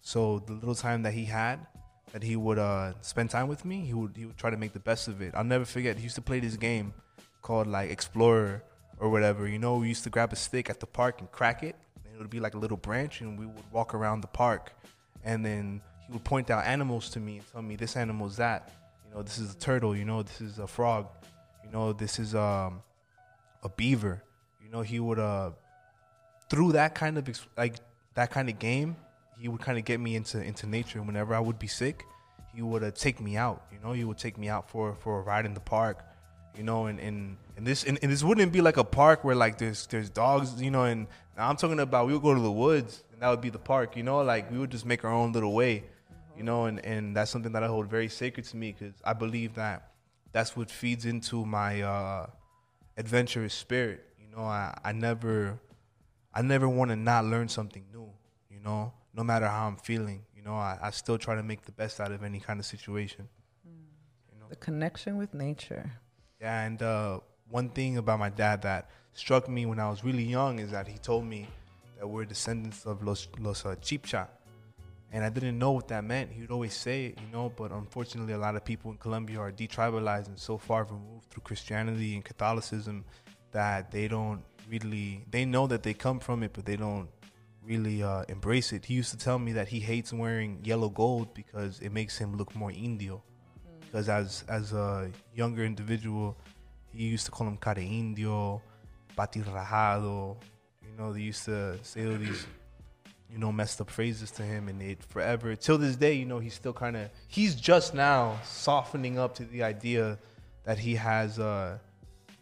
[0.00, 1.66] So the little time that he had,
[2.12, 4.72] that he would uh, spend time with me, he would he would try to make
[4.72, 5.34] the best of it.
[5.34, 5.96] I'll never forget.
[5.96, 6.94] He used to play this game
[7.42, 8.62] called like Explorer
[8.98, 9.48] or whatever.
[9.48, 11.93] You know, we used to grab a stick at the park and crack it, it
[12.24, 14.72] would be like a little branch, and we would walk around the park,
[15.24, 18.36] and then he would point out animals to me and tell me this animal is
[18.36, 18.72] that.
[19.06, 19.94] You know, this is a turtle.
[19.94, 21.06] You know, this is a frog.
[21.62, 22.82] You know, this is um,
[23.62, 24.22] a beaver.
[24.64, 25.50] You know, he would uh,
[26.48, 27.76] through that kind of like
[28.14, 28.96] that kind of game,
[29.38, 31.02] he would kind of get me into into nature.
[31.02, 32.04] Whenever I would be sick,
[32.54, 33.66] he would uh, take me out.
[33.70, 36.04] You know, he would take me out for for a ride in the park.
[36.56, 39.34] You know, and and, and this and, and this wouldn't be like a park where
[39.34, 40.60] like there's there's dogs.
[40.60, 43.40] You know, and I'm talking about we would go to the woods and that would
[43.40, 43.96] be the park.
[43.96, 45.84] You know, like we would just make our own little way.
[46.36, 49.12] You know, and and that's something that I hold very sacred to me because I
[49.12, 49.92] believe that
[50.32, 52.26] that's what feeds into my uh,
[52.96, 54.04] adventurous spirit.
[54.18, 55.60] You know, I, I never
[56.32, 58.10] I never want to not learn something new.
[58.50, 60.24] You know, no matter how I'm feeling.
[60.36, 62.66] You know, I, I still try to make the best out of any kind of
[62.66, 63.28] situation.
[64.50, 65.90] The connection with nature.
[66.40, 70.24] Yeah, and uh, one thing about my dad that struck me when I was really
[70.24, 71.46] young is that he told me
[71.98, 74.28] that we're descendants of los los uh, Chibcha,
[75.12, 76.32] and I didn't know what that meant.
[76.32, 79.38] He would always say it, you know, but unfortunately, a lot of people in Colombia
[79.38, 83.04] are detribalized and so far removed through Christianity and Catholicism
[83.52, 87.08] that they don't really they know that they come from it, but they don't
[87.64, 88.84] really uh, embrace it.
[88.84, 92.36] He used to tell me that he hates wearing yellow gold because it makes him
[92.36, 93.22] look more Indio.
[93.80, 96.36] Because as as a younger individual,
[96.96, 98.62] he used to call him cara indio,
[99.16, 100.36] Pati Rajado.
[100.82, 102.46] You know, they used to say all these,
[103.30, 106.12] you know, messed up phrases to him, and it forever till this day.
[106.14, 110.18] You know, he's still kind of he's just now softening up to the idea
[110.64, 111.78] that he has uh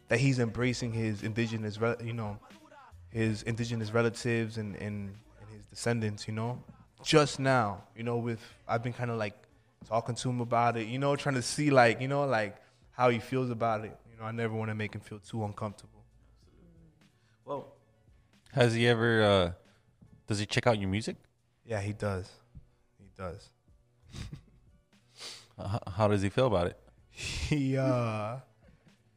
[0.09, 2.39] that he's embracing his indigenous, you know,
[3.09, 6.63] his indigenous relatives and, and, and his descendants, you know.
[7.03, 9.35] Just now, you know, with I've been kind of like
[9.89, 12.57] talking to him about it, you know, trying to see like, you know, like
[12.91, 13.97] how he feels about it.
[14.23, 16.05] You know, I never want to make him feel too uncomfortable.
[17.45, 17.73] Well,
[18.53, 19.23] Has he ever?
[19.23, 19.53] Uh,
[20.29, 21.17] does he check out your music?
[21.67, 22.31] Yeah, he does.
[22.99, 23.49] He does.
[25.59, 26.79] Uh, how does he feel about it?
[27.11, 28.37] He uh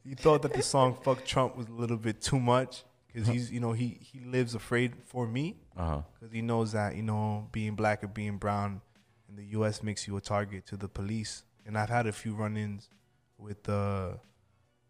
[0.04, 3.50] he thought that the song "Fuck Trump" was a little bit too much because he's
[3.50, 6.02] you know he he lives afraid for me Uh-huh.
[6.12, 8.82] because he knows that you know being black or being brown
[9.30, 9.82] in the U.S.
[9.82, 11.42] makes you a target to the police.
[11.64, 12.90] And I've had a few run-ins
[13.38, 14.20] with the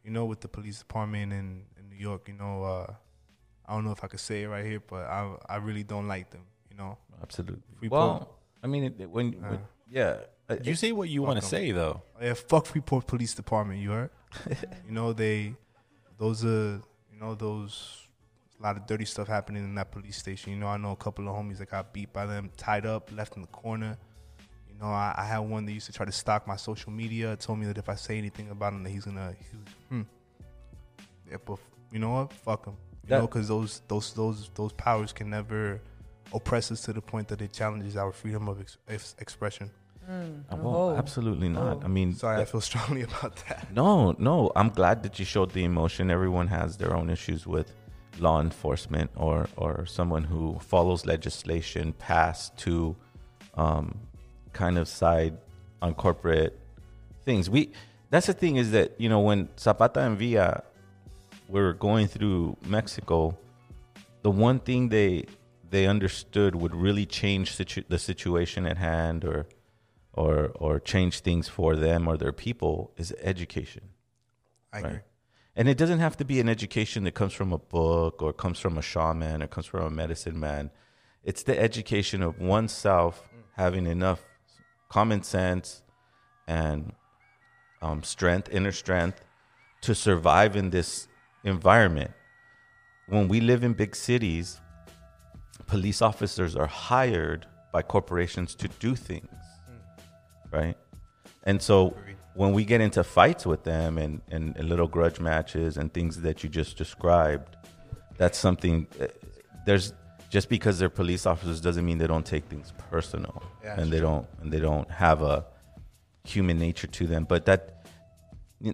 [0.07, 2.29] you know with the police department in, in New York.
[2.29, 2.95] You know uh,
[3.67, 6.09] I don't know if I could say it right here, but I I really don't
[6.09, 6.45] like them.
[6.71, 7.63] You know, Absolutely.
[7.79, 11.41] Freeport- Well, I mean, it, when, Uh, when yeah, uh, You say what you want
[11.41, 12.03] to say, though.
[12.21, 13.81] Yeah, fuck Freeport Police Department.
[13.81, 14.11] You heard?
[14.87, 15.55] you know they,
[16.19, 16.81] those are
[17.13, 18.07] you know those
[18.59, 20.53] a lot of dirty stuff happening in that police station.
[20.53, 23.11] You know I know a couple of homies that got beat by them, tied up,
[23.13, 23.99] left in the corner.
[24.79, 27.35] You know I, I had one that used to try to stalk my social media.
[27.37, 29.35] Told me that if I say anything about him, that he's gonna.
[29.39, 29.57] He,
[29.89, 30.03] hmm.
[31.31, 31.59] Yeah, but
[31.91, 32.33] you know what?
[32.33, 32.75] Fuck him.
[33.05, 35.81] You That- know, because those those those those powers can never
[36.35, 39.71] oppress us to the point that it challenges our freedom of ex- ex- expression.
[40.09, 41.85] Uh, well, absolutely not.
[41.85, 43.73] I mean, Sorry, I feel strongly about that.
[43.75, 44.53] No, no.
[44.55, 46.11] I'm glad that you showed the emotion.
[46.13, 47.73] Everyone has their own issues with
[48.21, 52.95] law enforcement or or someone who follows legislation passed to
[53.55, 53.99] um,
[54.57, 55.35] kind of side
[55.83, 56.59] on corporate
[57.25, 57.51] things.
[57.51, 57.71] We
[58.11, 60.63] that's the thing is that you know when Zapata and Villa
[61.49, 63.37] were going through Mexico,
[64.23, 65.27] the one thing they
[65.69, 69.47] they understood would really change situ- the situation at hand or
[70.13, 73.85] or or change things for them or their people is education.
[74.73, 75.01] I agree.
[75.59, 78.59] And it doesn't have to be an education that comes from a book or comes
[78.59, 80.71] from a shaman or comes from a medicine man.
[81.25, 83.43] It's the education of oneself mm.
[83.55, 84.23] having enough
[84.89, 85.83] common sense
[86.47, 86.93] and
[87.83, 89.21] um, strength, inner strength,
[89.83, 91.09] to survive in this
[91.45, 92.11] environment.
[93.09, 94.61] When we live in big cities,
[95.67, 99.29] police officers are hired by corporations to do things,
[100.53, 100.77] right?
[101.45, 101.97] And so
[102.35, 106.21] when we get into fights with them and, and, and little grudge matches and things
[106.23, 107.57] that you just described,
[108.17, 108.87] that's something.
[109.01, 109.07] uh,
[109.67, 109.93] There's
[110.31, 113.99] just because they're police officers doesn't mean they don't take things personal, Yeah, and they
[113.99, 114.07] sure.
[114.11, 115.45] don't and they don't have a
[116.25, 117.25] human nature to them.
[117.25, 117.87] But that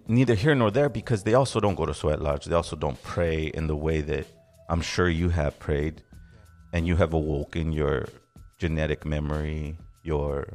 [0.09, 2.47] neither here nor there because they also don't go to sweat lodge.
[2.47, 4.27] They also don't pray in the way that
[4.69, 6.03] I'm sure you have prayed,
[6.73, 8.07] and you have awoken your
[8.59, 10.47] genetic memory, your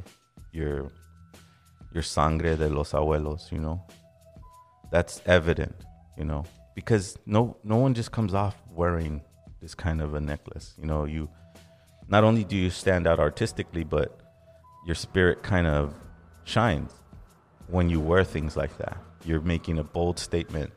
[0.52, 0.90] your
[1.94, 3.52] your sangre de los abuelos.
[3.52, 3.82] You know,
[4.90, 5.76] that's evident.
[6.16, 9.20] You know, because no no one just comes off wearing
[9.60, 10.74] this kind of a necklace.
[10.80, 11.28] You know, you
[12.08, 14.20] not only do you stand out artistically, but
[14.86, 15.94] your spirit kind of
[16.44, 16.92] shines
[17.66, 18.96] when you wear things like that.
[19.24, 20.72] You're making a bold statement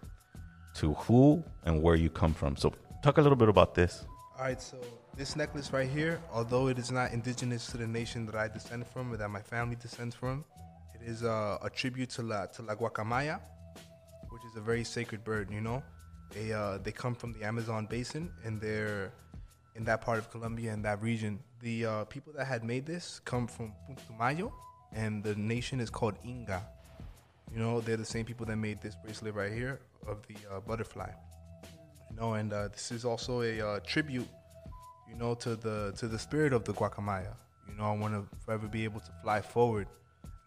[0.75, 2.55] to who and where you come from.
[2.57, 4.05] So, talk a little bit about this.
[4.37, 4.77] All right, so
[5.15, 8.87] this necklace right here, although it is not indigenous to the nation that I descend
[8.87, 10.43] from or that my family descends from,
[10.95, 13.39] it is uh, a tribute to La, to La Guacamaya,
[14.29, 15.49] which is a very sacred bird.
[15.51, 15.83] You know,
[16.33, 19.11] they uh, they come from the Amazon basin, and they're
[19.75, 21.39] in that part of Colombia and that region.
[21.59, 24.51] The uh, people that had made this come from Putumayo,
[24.93, 26.61] and the nation is called Inga.
[27.53, 30.59] You know, they're the same people that made this bracelet right here of the uh,
[30.61, 31.09] butterfly.
[32.09, 34.27] You know, and uh, this is also a uh, tribute,
[35.09, 37.35] you know, to the to the spirit of the guacamaya.
[37.67, 39.87] You know, I want to forever be able to fly forward,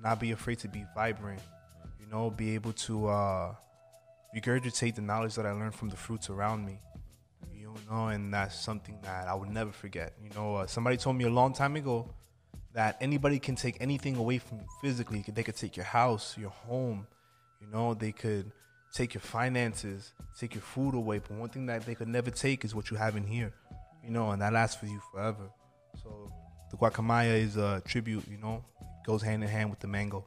[0.00, 1.40] not be afraid to be vibrant.
[2.00, 3.54] You know, be able to uh,
[4.34, 6.80] regurgitate the knowledge that I learned from the fruits around me.
[7.52, 10.14] You know, and that's something that I would never forget.
[10.22, 12.08] You know, uh, somebody told me a long time ago
[12.72, 15.24] that anybody can take anything away from you physically.
[15.26, 17.06] They could take your house, your home.
[17.60, 18.50] You know, they could
[18.92, 21.18] take your finances, take your food away.
[21.18, 23.52] But one thing that they could never take is what you have in here.
[24.04, 25.50] You know, and that lasts for you forever.
[26.02, 26.32] So
[26.70, 28.24] the guacamaya is a tribute.
[28.30, 30.26] You know, it goes hand in hand with the mango.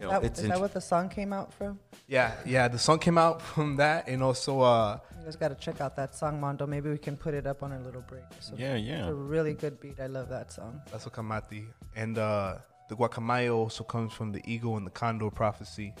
[0.00, 1.78] Is that, is that what the song came out from?
[2.06, 2.68] Yeah, yeah.
[2.68, 5.96] The song came out from that, and also uh, You guys got to check out
[5.96, 6.66] that song, Mondo.
[6.66, 8.22] Maybe we can put it up on our little break.
[8.22, 8.64] or something.
[8.64, 9.00] Yeah, yeah.
[9.00, 10.00] It's a really good beat.
[10.00, 10.80] I love that song.
[10.90, 11.66] That's what Kamati.
[11.96, 12.58] And uh,
[12.88, 15.92] the guacamayo also comes from the eagle and the condor prophecy.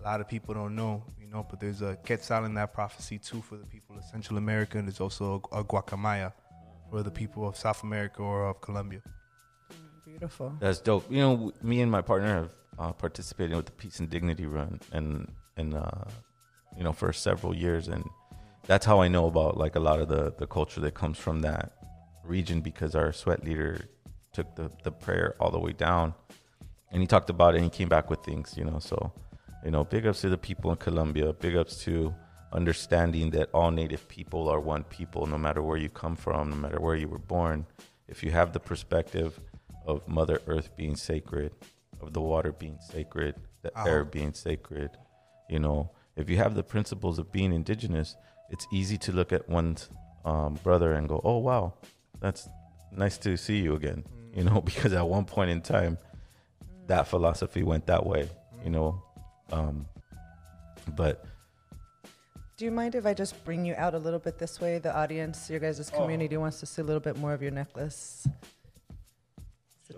[0.00, 3.18] A lot of people don't know, you know, but there's a quetzal in that prophecy
[3.18, 6.32] too for the people of Central America, and there's also a, a guacamaya
[6.88, 9.02] for the people of South America or of Colombia.
[10.20, 10.54] Beautiful.
[10.60, 11.10] That's dope.
[11.10, 14.78] You know, me and my partner have uh, participated with the Peace and Dignity Run,
[14.92, 16.04] and and uh,
[16.76, 18.04] you know for several years, and
[18.66, 21.40] that's how I know about like a lot of the the culture that comes from
[21.40, 21.72] that
[22.22, 23.88] region because our sweat leader
[24.34, 26.12] took the the prayer all the way down,
[26.92, 28.78] and he talked about it, and he came back with things, you know.
[28.78, 29.10] So,
[29.64, 31.32] you know, big ups to the people in Colombia.
[31.32, 32.14] Big ups to
[32.52, 36.56] understanding that all Native people are one people, no matter where you come from, no
[36.56, 37.64] matter where you were born.
[38.06, 39.40] If you have the perspective
[39.86, 41.52] of Mother Earth being sacred,
[42.00, 43.88] of the water being sacred, the Uh-huh.
[43.88, 44.90] air being sacred,
[45.48, 48.16] you know, if you have the principles of being indigenous,
[48.50, 49.88] it's easy to look at one's
[50.24, 51.72] um, brother and go, "Oh wow,
[52.20, 52.48] that's
[52.92, 55.98] nice to see you again," you know, because at one point in time,
[56.86, 58.28] that philosophy went that way,
[58.64, 59.02] you know.
[59.52, 59.86] Um,
[60.96, 61.24] but
[62.56, 64.78] Do you mind if I just bring you out a little bit this way?
[64.78, 68.26] The audience, your guys' community wants to see a little bit more of your necklace.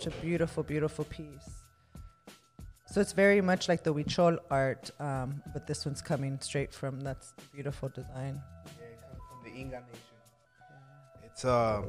[0.03, 1.63] Such a beautiful, beautiful piece.
[2.87, 7.01] So it's very much like the Huichol art, um, but this one's coming straight from
[7.03, 8.43] that's beautiful design.
[8.67, 10.17] Yeah, it comes from the Inga Nation.
[11.23, 11.85] It's um,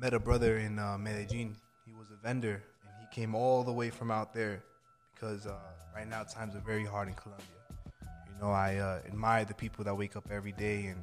[0.00, 1.56] met a brother in uh, Medellin.
[1.84, 4.62] He was a vendor, and he came all the way from out there
[5.12, 5.54] because uh,
[5.96, 7.44] right now times are very hard in Colombia.
[8.02, 11.02] You know, I uh, admire the people that wake up every day and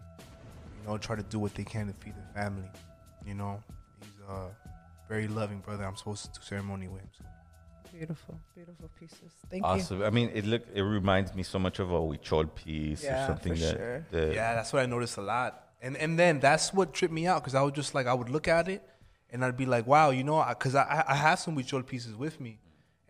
[0.79, 2.71] you know try to do what they can to feed their family.
[3.25, 3.61] You know,
[3.99, 4.47] he's a
[5.13, 5.83] very loving brother.
[5.85, 7.03] I'm supposed to do ceremony with
[7.99, 9.31] Beautiful, beautiful pieces.
[9.51, 9.99] Thank awesome.
[9.99, 10.05] you.
[10.05, 13.27] I mean, it look it reminds me so much of a Huichol piece Yeah, or
[13.27, 14.07] something for that, sure.
[14.13, 15.51] that yeah, that's what I noticed a lot.
[15.79, 18.31] And and then that's what tripped me out because I was just like I would
[18.35, 18.81] look at it
[19.29, 22.15] and I'd be like, wow, you know, because I, I I have some Huichol pieces
[22.15, 22.53] with me,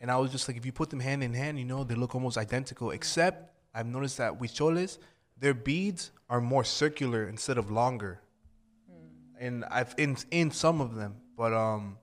[0.01, 1.95] and I was just like, if you put them hand in hand, you know, they
[2.03, 2.91] look almost identical.
[2.99, 3.37] Except
[3.73, 4.97] I've noticed that Huicholes,
[5.43, 8.13] their beads are more circular instead of longer,
[8.89, 9.45] hmm.
[9.45, 11.97] and I've in in some of them, but um,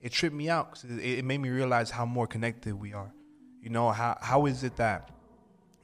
[0.00, 3.12] it tripped me out because it, it made me realize how more connected we are.
[3.60, 5.10] You know how how is it that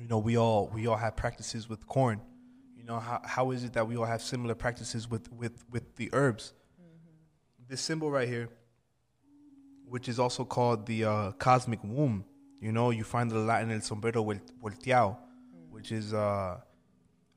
[0.00, 2.20] you know we all we all have practices with corn?
[2.76, 5.96] You know how, how is it that we all have similar practices with with with
[5.96, 6.52] the herbs?
[7.68, 8.48] This symbol right here
[9.88, 12.24] which is also called the uh, cosmic womb
[12.60, 15.16] you know you find it a lot in el sombrero vol- volteado
[15.70, 16.56] which is uh,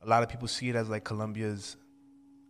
[0.02, 1.76] a lot of people see it as like colombia's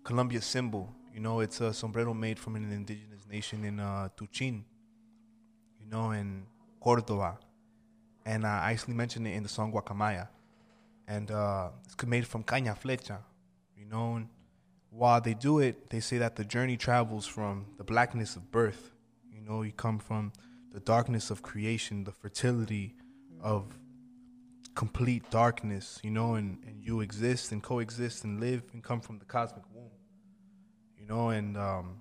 [0.04, 4.62] colombia's symbol you know it's a sombrero made from an indigenous nation in uh, tuchin
[5.81, 6.44] you know in
[6.81, 7.38] cordoba
[8.25, 10.29] and uh, I actually mentioned it in the song Guacamaya.
[11.09, 13.18] And uh, it's made from caña flecha,
[13.77, 14.14] you know.
[14.14, 14.29] And
[14.90, 18.92] while they do it, they say that the journey travels from the blackness of birth.
[19.31, 20.33] You know, you come from
[20.72, 22.94] the darkness of creation, the fertility
[23.42, 23.77] of
[24.75, 29.18] complete darkness, you know, and, and you exist and coexist and live and come from
[29.18, 29.64] the cosmic
[31.12, 32.01] know, and um,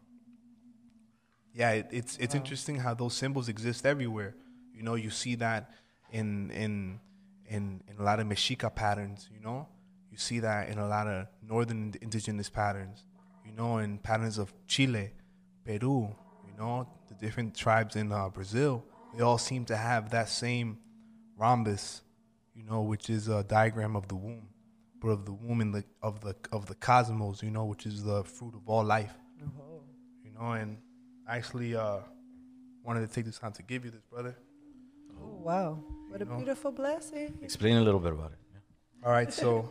[1.53, 4.35] yeah, it, it's it's interesting how those symbols exist everywhere.
[4.73, 5.71] You know, you see that
[6.11, 6.99] in in
[7.45, 9.29] in in a lot of Mexica patterns.
[9.33, 9.67] You know,
[10.11, 13.05] you see that in a lot of northern indigenous patterns.
[13.45, 15.11] You know, in patterns of Chile,
[15.65, 16.15] Peru.
[16.47, 18.83] You know, the different tribes in uh, Brazil.
[19.15, 20.77] They all seem to have that same
[21.37, 22.01] rhombus.
[22.55, 24.47] You know, which is a diagram of the womb,
[25.01, 27.43] but of the womb in the of the of the cosmos.
[27.43, 29.13] You know, which is the fruit of all life.
[30.23, 30.77] You know, and
[31.27, 31.99] I actually uh,
[32.83, 34.35] wanted to take this time to give you this, brother.
[35.19, 35.83] Oh, wow.
[36.09, 36.35] What a know?
[36.35, 37.37] beautiful blessing.
[37.41, 38.37] explain a little bit about it.
[39.03, 39.69] All right, so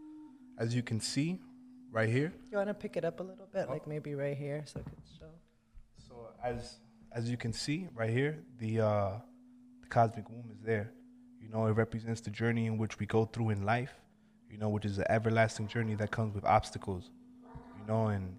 [0.58, 1.40] as you can see
[1.90, 4.64] right here, You want to pick it up a little bit, like maybe right here,
[4.66, 5.26] so it can show.
[6.08, 6.78] So as
[7.12, 9.10] as you can see right here, the uh,
[9.82, 10.90] the cosmic womb is there.
[11.40, 13.92] You know, it represents the journey in which we go through in life.
[14.52, 17.10] You know, which is an everlasting journey that comes with obstacles.
[17.78, 18.36] You know, and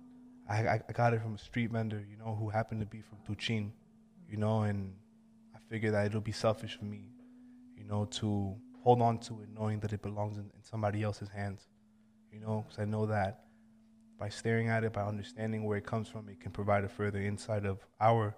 [0.48, 2.06] I I, got it from a street vendor.
[2.08, 3.72] You know, who happened to be from Tuchin.
[4.30, 4.94] You know, and
[5.56, 7.10] I figured that it'll be selfish for me,
[7.76, 11.30] you know, to hold on to it, knowing that it belongs in, in somebody else's
[11.30, 11.68] hands.
[12.32, 13.42] You know, because I know that
[14.20, 17.20] by staring at it, by understanding where it comes from, it can provide a further
[17.20, 18.36] insight of our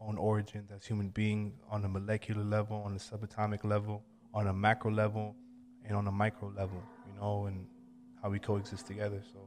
[0.00, 4.02] own origins as human beings on a molecular level, on a subatomic level,
[4.32, 5.34] on a macro level,
[5.84, 6.82] and on a micro level,
[7.16, 7.66] know, and
[8.22, 9.20] how we coexist together.
[9.32, 9.40] So,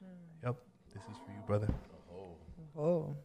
[0.00, 0.46] hmm.
[0.46, 0.56] yep,
[0.92, 1.68] this is for you, brother.
[2.74, 3.16] Whoa.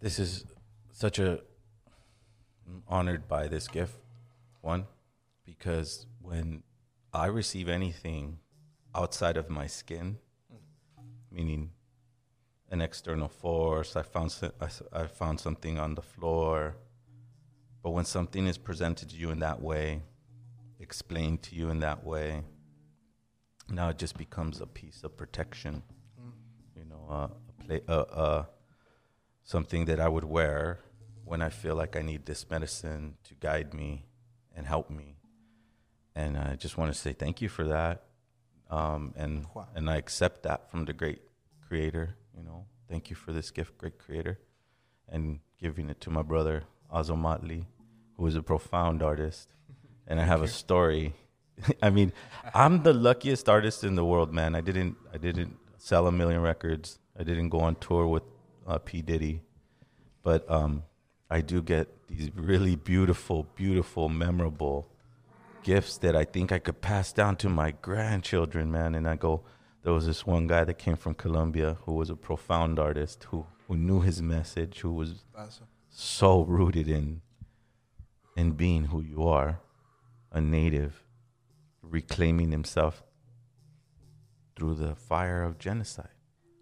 [0.00, 0.44] This is
[0.92, 1.40] such a
[2.66, 3.94] I'm honored by this gift.
[4.60, 4.86] One,
[5.44, 6.62] because when
[7.12, 8.38] I receive anything
[8.94, 10.18] outside of my skin,
[11.30, 11.70] meaning
[12.72, 14.34] an external force, I found
[14.92, 16.76] I found something on the floor.
[17.82, 20.02] But when something is presented to you in that way,
[20.80, 22.42] explained to you in that way,
[23.68, 25.82] now it just becomes a piece of protection.
[26.74, 27.92] You know, uh, a play, uh,
[28.24, 28.44] uh,
[29.44, 30.80] something that I would wear
[31.24, 34.06] when I feel like I need this medicine to guide me
[34.56, 35.16] and help me.
[36.14, 38.04] And I just want to say thank you for that.
[38.70, 39.68] Um, and Wow.
[39.74, 41.20] and I accept that from the great
[41.68, 42.66] creator, you know.
[42.88, 44.38] Thank you for this gift, great creator.
[45.08, 47.66] And giving it to my brother, Azomali,
[48.16, 49.52] who is a profound artist.
[50.08, 51.14] And I have a story.
[51.82, 52.12] I mean,
[52.52, 54.56] I'm the luckiest artist in the world, man.
[54.56, 56.98] I didn't I didn't sell a million records.
[57.18, 58.24] I didn't go on tour with
[58.66, 59.42] uh, P Diddy,
[60.24, 60.82] but um,
[61.30, 64.88] I do get these really beautiful, beautiful, memorable
[65.62, 68.94] gifts that I think I could pass down to my grandchildren, man.
[68.94, 69.42] And I go,
[69.82, 73.46] there was this one guy that came from Colombia who was a profound artist who
[73.68, 75.66] who knew his message, who was Awesome.
[75.90, 77.22] so rooted in
[78.36, 79.60] in being who you are,
[80.32, 81.04] a native,
[81.82, 83.02] reclaiming himself
[84.56, 86.16] through the fire of genocide.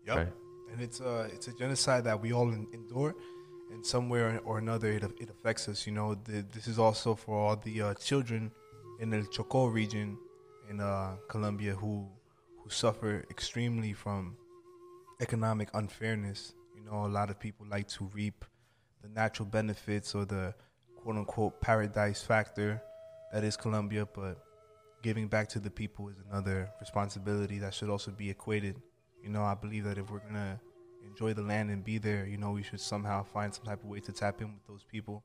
[0.07, 0.17] Yep.
[0.17, 0.33] Right?
[0.73, 3.15] And it's a it's a genocide that we all en- endure,
[3.73, 5.87] and somewhere or another it, it affects us.
[5.87, 8.51] You know, the, this is also for all the uh, children
[9.01, 10.17] in the Choco region
[10.69, 12.09] in uh, Colombia who
[12.73, 14.37] suffer extremely from
[15.21, 16.55] economic unfairness.
[16.75, 18.45] You know, a lot of people like to reap
[19.03, 20.55] the natural benefits or the
[20.97, 22.83] quote unquote paradise factor
[23.33, 24.45] that is Colombia, but
[25.03, 28.77] giving back to the people is another responsibility that should also be equated.
[29.23, 30.61] You know, I believe that if we're gonna
[31.07, 33.89] enjoy the land and be there, you know, we should somehow find some type of
[33.89, 35.23] way to tap in with those people.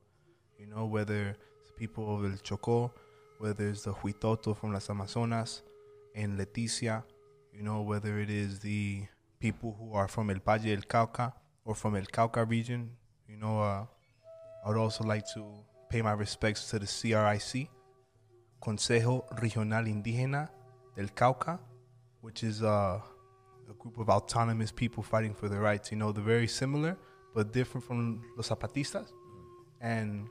[0.60, 2.92] You know, whether it's people of El Chocó,
[3.40, 5.64] whether it's the Huitoto from Las Amazonas
[6.16, 7.04] and Leticia,
[7.56, 9.04] you know, whether it is the
[9.40, 11.34] people who are from El Valle del Cauca
[11.64, 12.90] or from El Cauca region.
[13.30, 13.86] You know, uh,
[14.64, 15.46] I would also like to
[15.90, 17.70] pay my respects to the CRIC,
[18.62, 20.50] Consejo Regional Indígena
[20.96, 21.60] del Cauca,
[22.22, 23.00] which is uh,
[23.70, 25.92] a group of autonomous people fighting for their rights.
[25.92, 26.98] You know, they're very similar
[27.34, 29.12] but different from Los Zapatistas,
[29.82, 30.28] and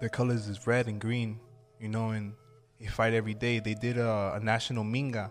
[0.00, 1.38] their colors is red and green.
[1.78, 2.32] You know, and
[2.80, 3.58] they fight every day.
[3.60, 5.30] They did a, a national minga,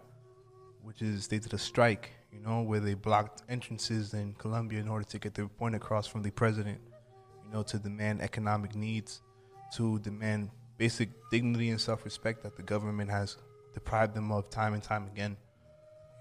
[0.85, 2.11] which is they did a strike.
[2.31, 6.05] You know, where they blocked entrances in Colombia in order to get their point across
[6.05, 6.79] from the president.
[7.45, 9.21] You know, to demand economic needs,
[9.75, 13.37] to demand basic dignity and self-respect that the government has
[13.73, 15.37] deprived them of time and time again.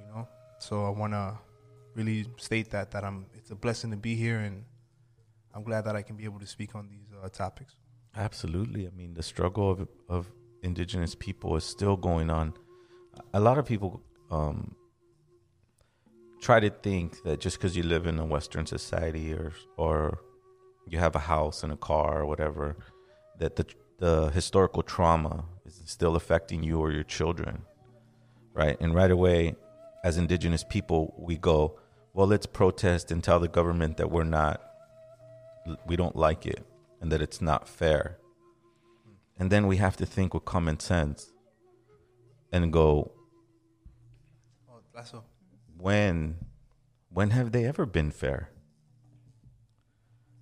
[0.01, 1.39] You know, so I want to
[1.95, 3.27] really state that that I'm.
[3.35, 4.65] It's a blessing to be here, and
[5.55, 7.75] I'm glad that I can be able to speak on these uh, topics.
[8.17, 8.87] Absolutely.
[8.87, 10.31] I mean, the struggle of, of
[10.62, 12.55] indigenous people is still going on.
[13.33, 14.01] A lot of people
[14.35, 14.74] um,
[16.41, 20.18] try to think that just because you live in a Western society or or
[20.87, 22.76] you have a house and a car or whatever,
[23.39, 23.66] that the
[23.99, 27.62] the historical trauma is still affecting you or your children,
[28.53, 28.76] right?
[28.80, 29.57] And right away,
[30.03, 31.78] as indigenous people, we go,
[32.12, 34.61] well, let's protest and tell the government that we're not,
[35.87, 36.62] we don't like it
[37.01, 38.18] and that it's not fair.
[39.39, 41.32] And then we have to think with common sense
[42.53, 43.14] and go,
[44.95, 45.24] that's all.
[45.78, 46.36] when,
[47.11, 48.51] when have they ever been fair?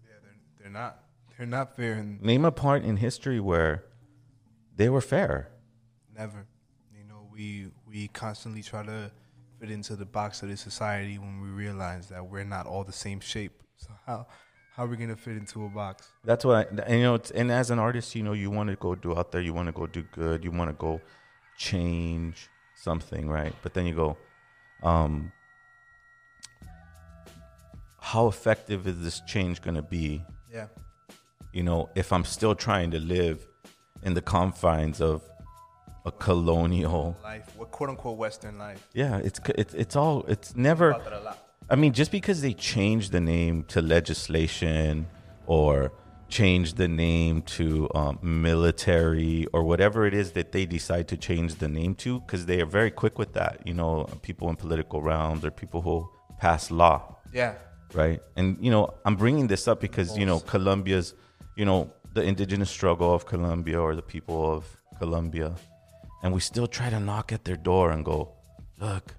[0.05, 0.99] Yeah, they're they're not
[1.37, 3.85] they're not fair and Name a part in history where
[4.77, 5.49] they were fair.
[6.17, 6.47] never.
[6.97, 9.11] You know, we we constantly try to
[9.61, 12.93] fit into the box of this society when we realize that we're not all the
[12.93, 13.63] same shape.
[13.77, 14.27] So how
[14.75, 16.11] how are we gonna fit into a box?
[16.25, 18.71] That's what I, and you know, it's, and as an artist, you know, you want
[18.71, 21.01] to go do out there, you want to go do good, you want to go
[21.59, 23.55] change something, right?
[23.63, 24.17] But then you go,
[24.83, 25.33] um,
[28.01, 30.25] how effective is this change going to be?
[30.53, 30.67] Yeah.
[31.53, 33.47] You know, if I'm still trying to live
[34.03, 35.23] in the confines of
[36.05, 38.89] a colonial life, what quote unquote Western life.
[38.93, 40.91] yeah, it's it's it's all it's never.
[40.91, 41.39] About that a lot.
[41.71, 45.07] I mean, just because they change the name to legislation
[45.47, 45.93] or
[46.33, 51.57] change the name to um, military or whatever it is that they decide to change
[51.57, 53.61] the name to, because they are very quick with that.
[53.67, 56.09] You know, people in political realms or people who
[56.39, 57.17] pass law.
[57.35, 57.55] Yeah.
[57.93, 58.21] Right.
[58.37, 61.15] And you know, I'm bringing this up because you know Colombia's,
[61.55, 64.65] you know, the indigenous struggle of Colombia or the people of
[64.99, 65.55] Colombia,
[66.23, 68.33] and we still try to knock at their door and go,
[68.81, 69.15] look,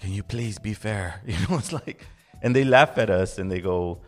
[0.00, 1.20] can you please be fair?
[1.26, 2.06] You know, it's like,
[2.42, 4.00] and they laugh at us and they go,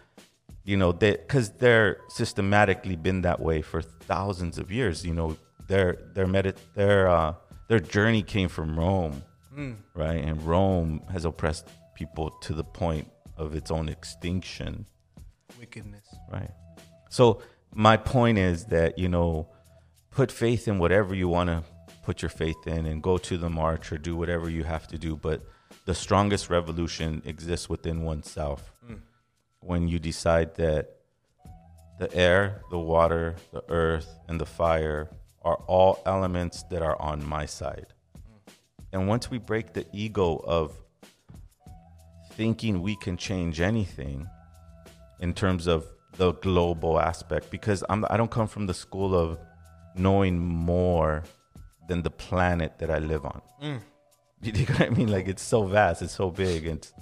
[0.71, 3.81] you know, they because they're systematically been that way for
[4.13, 4.97] thousands of years.
[5.09, 5.29] You know,
[5.71, 7.35] their their medit their uh,
[7.69, 9.17] their journey came from Rome,
[9.59, 9.77] Mm.
[9.95, 10.23] right?
[10.29, 11.67] And Rome has oppressed
[12.01, 13.07] people to the point
[13.37, 14.87] of its own extinction,
[15.59, 16.07] Wickedness.
[16.37, 16.53] right?
[17.11, 17.43] So
[17.89, 19.49] my point is that you know,
[20.19, 21.59] put faith in whatever you want to
[22.09, 24.99] put your faith in, and go to the march or do whatever you have to
[24.99, 25.17] do.
[25.17, 25.39] But
[25.85, 28.73] the strongest revolution exists within oneself.
[29.61, 30.97] When you decide that
[31.99, 35.11] the air, the water, the earth, and the fire
[35.43, 37.93] are all elements that are on my side.
[38.93, 40.73] And once we break the ego of
[42.33, 44.27] thinking we can change anything
[45.21, 45.87] in terms of
[46.17, 49.39] the global aspect, because I'm, I don't come from the school of
[49.95, 51.23] knowing more
[51.87, 53.43] than the planet that I live on.
[53.63, 53.81] Mm.
[54.43, 55.09] You know what I mean?
[55.09, 56.95] Like it's so vast, it's so big, and it's,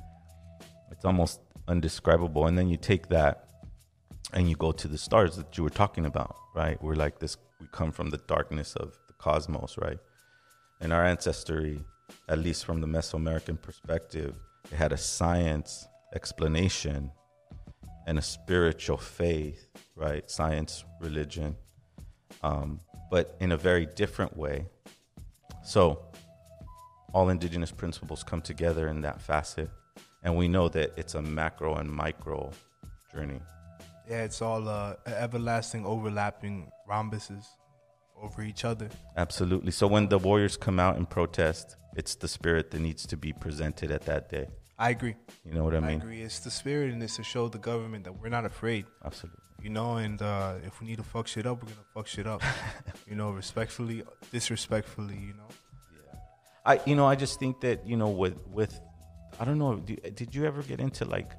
[0.90, 1.38] it's almost
[1.68, 2.46] undescribable.
[2.46, 3.48] And then you take that
[4.32, 6.82] and you go to the stars that you were talking about, right?
[6.82, 9.98] We're like this, we come from the darkness of the cosmos, right?
[10.80, 11.80] And our ancestry,
[12.28, 14.34] at least from the Mesoamerican perspective,
[14.70, 17.10] it had a science explanation
[18.06, 20.30] and a spiritual faith, right?
[20.30, 21.56] Science, religion,
[22.42, 24.66] um, but in a very different way.
[25.64, 26.04] So,
[27.12, 29.70] all indigenous principles come together in that facet,
[30.22, 32.50] and we know that it's a macro and micro
[33.12, 33.40] journey.
[34.08, 37.44] Yeah, it's all uh, everlasting overlapping rhombuses
[38.20, 38.88] over each other.
[39.16, 39.70] Absolutely.
[39.70, 43.32] So when the warriors come out and protest, it's the spirit that needs to be
[43.32, 44.48] presented at that day.
[44.78, 45.16] I agree.
[45.44, 46.00] You know what I I mean?
[46.00, 46.22] agree.
[46.22, 48.86] It's the spirit and it's to show the government that we're not afraid.
[49.04, 49.40] Absolutely.
[49.60, 52.28] You know, and uh, if we need to fuck shit up, we're gonna fuck shit
[52.28, 52.42] up.
[53.08, 55.16] you know, respectfully, disrespectfully.
[55.16, 55.48] You know.
[55.92, 56.18] Yeah.
[56.64, 58.78] I, you know, I just think that you know, with with,
[59.40, 61.32] I don't know, did you ever get into like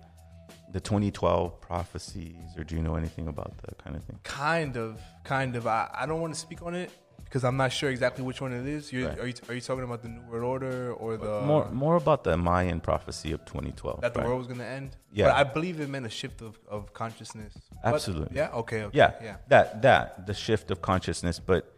[0.72, 4.20] the 2012 prophecies, or do you know anything about that kind of thing?
[4.24, 5.68] Kind of, kind of.
[5.68, 6.92] I, I don't want to speak on it
[7.30, 8.94] because I'm not sure exactly which one it is.
[8.94, 9.20] Right.
[9.20, 12.24] Are you are you talking about the New World Order or the more more about
[12.24, 14.02] the Mayan prophecy of 2012.
[14.02, 14.28] that the right?
[14.28, 14.96] world was gonna end?
[15.12, 15.26] Yeah.
[15.28, 17.54] but I believe it meant a shift of, of consciousness.
[17.84, 18.38] But- Absolutely.
[18.38, 18.50] yeah.
[18.54, 18.84] Okay.
[18.84, 19.14] okay Yeah.
[19.22, 19.36] Yeah.
[19.48, 21.76] That that the shift of consciousness, but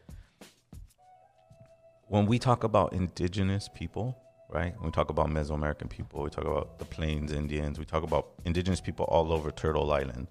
[2.07, 4.17] when we talk about indigenous people,
[4.51, 4.73] right?
[4.83, 8.81] We talk about Mesoamerican people, we talk about the Plains Indians, we talk about indigenous
[8.81, 10.27] people all over Turtle Island.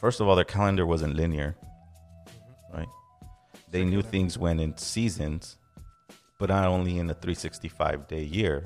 [0.00, 1.54] First of all, their calendar wasn't linear,
[2.74, 2.88] right?
[3.70, 5.56] They knew things went in seasons,
[6.38, 8.64] but not only in a 365 day year,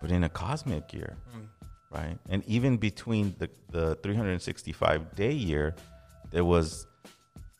[0.00, 1.48] but in a cosmic year, Mm.
[1.90, 2.18] right?
[2.28, 5.74] And even between the, the 365 day year,
[6.30, 6.86] there was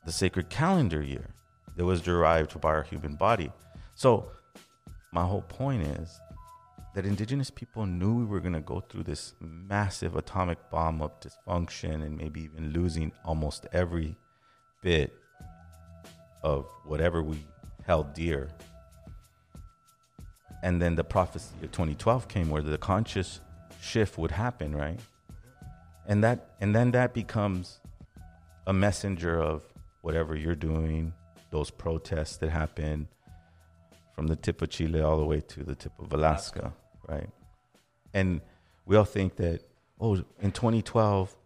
[0.04, 1.28] the sacred calendar year
[1.76, 3.50] that was derived by our human body.
[3.94, 4.30] So,
[5.16, 6.20] my whole point is
[6.94, 11.10] that indigenous people knew we were going to go through this massive atomic bomb of
[11.20, 14.14] dysfunction and maybe even losing almost every
[14.82, 15.14] bit
[16.42, 17.38] of whatever we
[17.86, 18.50] held dear.
[20.62, 23.40] And then the prophecy of 2012 came where the conscious
[23.80, 25.00] shift would happen, right?
[26.06, 27.80] And that and then that becomes
[28.66, 29.62] a messenger of
[30.02, 31.14] whatever you're doing,
[31.50, 33.08] those protests that happen
[34.16, 36.72] from the tip of Chile all the way to the tip of Alaska,
[37.06, 37.28] right?
[38.14, 38.40] And
[38.86, 39.60] we all think that,
[40.00, 41.36] oh, in 2012,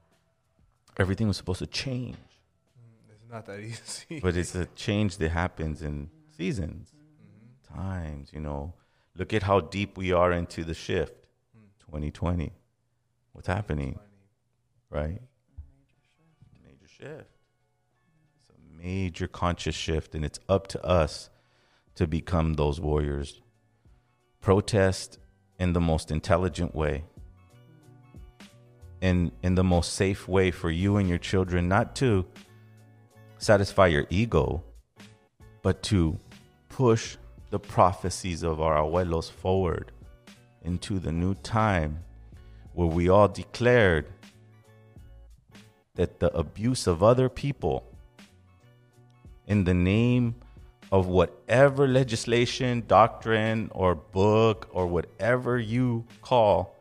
[0.97, 2.15] everything was supposed to change.
[2.15, 3.59] Mm, it's not that
[4.09, 4.21] easy.
[4.21, 7.77] but it's a change that happens in seasons, mm-hmm.
[7.77, 8.73] times, you know.
[9.17, 11.27] Look at how deep we are into the shift.
[11.59, 11.87] Mm.
[11.87, 12.53] 2020.
[13.33, 13.99] What's happening?
[14.91, 15.21] Right?
[16.63, 17.31] Major shift.
[18.39, 21.31] It's a major conscious shift, and it's up to us
[22.01, 23.43] to become those warriors.
[24.41, 25.19] Protest
[25.59, 27.05] in the most intelligent way
[29.03, 32.25] in in the most safe way for you and your children not to
[33.37, 34.63] satisfy your ego
[35.61, 36.19] but to
[36.71, 37.19] push
[37.51, 39.93] the prophecies of our abuelos forward
[40.63, 41.99] into the new time
[42.73, 44.07] where we all declared
[45.97, 47.85] that the abuse of other people
[49.47, 50.35] in the name
[50.93, 56.77] of whatever legislation, doctrine, or book, or whatever you call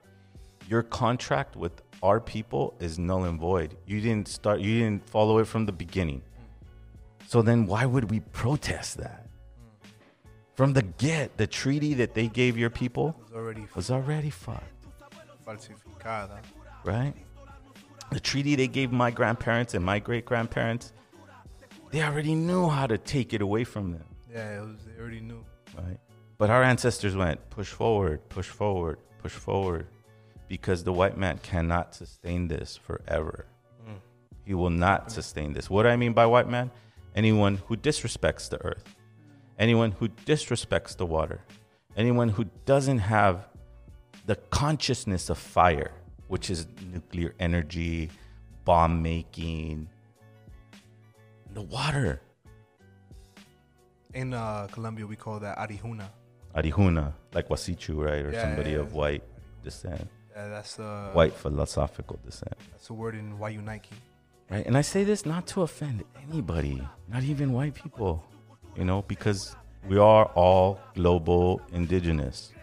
[0.67, 3.77] your contract with our people is null and void.
[3.85, 6.21] You didn't start, you didn't follow it from the beginning.
[7.27, 9.27] So then why would we protest that?
[10.55, 14.63] From the get, the treaty that they gave your people was already was already fucked,
[16.83, 17.13] right?
[18.11, 20.93] The treaty they gave my grandparents and my great grandparents,
[21.91, 24.05] they already knew how to take it away from them.
[24.31, 24.77] Yeah, it was.
[24.85, 25.43] They already knew.
[25.77, 25.97] right?
[26.37, 29.87] But our ancestors went push forward, push forward, push forward,
[30.47, 33.45] because the white man cannot sustain this forever.
[33.87, 33.95] Mm.
[34.45, 35.69] He will not sustain this.
[35.69, 36.71] What do I mean by white man?
[37.15, 38.95] Anyone who disrespects the earth,
[39.57, 41.41] anyone who disrespects the water,
[41.97, 43.47] anyone who doesn't have
[44.25, 45.91] the consciousness of fire,
[46.27, 48.11] which is nuclear energy,
[48.63, 49.89] bomb making,
[51.59, 52.21] the water.
[54.13, 56.07] In uh, Colombia, we call that arihuna.
[56.55, 58.23] Arihuna, like Wasichu, right?
[58.25, 59.23] Or Yeah, somebody yeah, of white
[59.63, 60.07] descent.
[60.35, 62.55] Yeah, that's uh, white philosophical descent.
[62.71, 63.97] That's a word in Wayunaiki.
[64.49, 64.65] Right?
[64.65, 66.81] And I say this not to offend anybody,
[67.13, 68.23] not even white people,
[68.77, 69.55] you know, because
[69.87, 72.53] we are all global indigenous.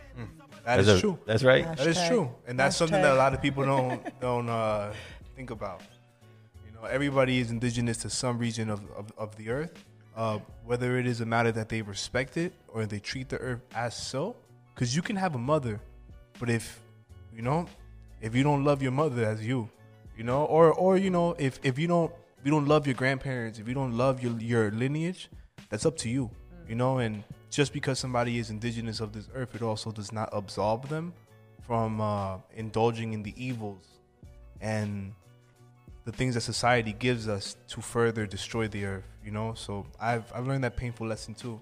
[0.65, 1.19] That That's is a- true.
[1.27, 1.65] That's right.
[1.77, 4.93] That is true, and that's something that a lot of people don't don't uh,
[5.37, 5.81] think about.
[6.91, 9.85] Everybody is indigenous to some region of of, of the earth.
[10.17, 13.61] Uh, whether it is a matter that they respect it or they treat the earth
[13.75, 14.35] as so,
[14.75, 15.79] because you can have a mother,
[16.41, 16.81] but if
[17.35, 17.67] you know,
[18.23, 19.69] if you don't love your mother as you,
[20.17, 22.95] you know, or or you know, if if you don't if you don't love your
[22.95, 25.29] grandparents, if you don't love your your lineage,
[25.69, 26.31] that's up to you,
[26.69, 26.99] you know.
[26.99, 31.13] And just because somebody is indigenous of this earth, it also does not absolve them
[31.67, 33.83] from uh, indulging in the evils
[34.61, 35.13] and
[36.07, 39.05] the things that society gives us to further destroy the earth.
[39.23, 41.61] You know, so I've I've learned that painful lesson too.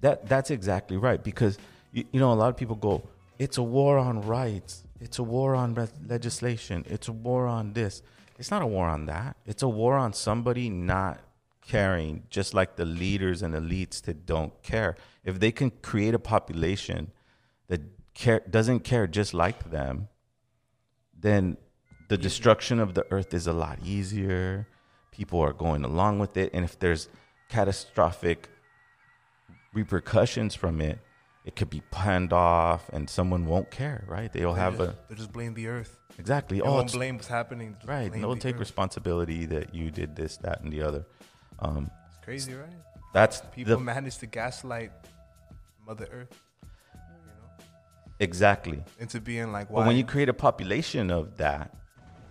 [0.00, 1.58] That that's exactly right because
[1.92, 3.02] you, you know a lot of people go,
[3.38, 7.74] it's a war on rights, it's a war on re- legislation, it's a war on
[7.74, 8.02] this.
[8.38, 9.36] It's not a war on that.
[9.44, 11.20] It's a war on somebody not
[11.60, 14.96] caring, just like the leaders and elites that don't care.
[15.22, 17.12] If they can create a population
[17.68, 17.82] that
[18.14, 20.08] care doesn't care just like them,
[21.14, 21.58] then
[22.10, 24.66] the destruction of the earth is a lot easier.
[25.12, 27.08] People are going along with it, and if there's
[27.48, 28.48] catastrophic
[29.72, 30.98] repercussions from it,
[31.44, 34.30] it could be panned off, and someone won't care, right?
[34.32, 35.98] They'll They have just, a they just blame the earth.
[36.18, 36.58] exactly.
[36.58, 37.74] They oh, won't blame what's happening.
[37.76, 38.12] just right?
[38.12, 38.60] They'll the take earth.
[38.60, 41.06] responsibility that you did this, that, and the other.
[41.60, 42.68] Um, It's crazy, right?
[43.14, 44.92] That's people the- manage to gaslight
[45.86, 46.36] Mother Earth
[46.94, 47.64] You know?
[48.18, 48.82] exactly.
[48.98, 51.74] into being like, But when you create a population of that,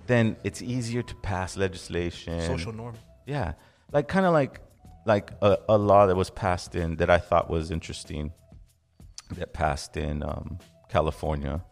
[0.10, 2.42] then it's easier to pass legislation.
[2.42, 2.96] Social norm.
[3.28, 3.54] Yeah,
[3.94, 4.60] like kind of like
[5.06, 8.34] like a, a law that was passed in that I thought was interesting.
[9.36, 10.58] That passed in um,
[10.90, 11.64] California.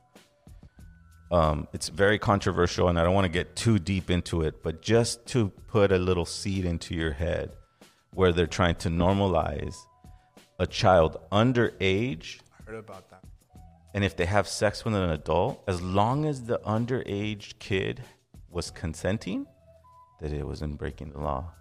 [1.31, 4.83] Um, it's very controversial, and I don't want to get too deep into it, but
[4.83, 7.49] just to put a little seed into your head,
[8.13, 9.75] where they're trying to normalize
[10.59, 13.23] a child underage I heard about that.
[13.95, 18.03] and if they have sex with an adult, as long as the underage kid
[18.51, 19.45] was consenting,
[20.19, 21.51] that it wasn't breaking the law.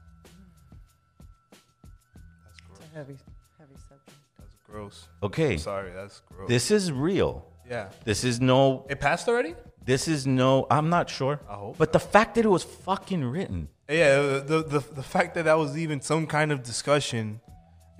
[2.44, 2.78] That's gross.
[2.80, 3.16] It's a heavy,
[3.58, 4.18] heavy subject.
[4.38, 5.08] That's gross.
[5.22, 5.52] Okay.
[5.52, 6.48] I'm sorry, that's gross.
[6.48, 7.46] This is real.
[7.68, 7.88] Yeah.
[8.04, 8.86] This is no.
[8.88, 9.54] It passed already?
[9.84, 10.66] This is no.
[10.70, 11.40] I'm not sure.
[11.48, 11.78] I hope.
[11.78, 13.68] But the fact that it was fucking written.
[13.88, 17.40] Yeah, the, the the fact that that was even some kind of discussion,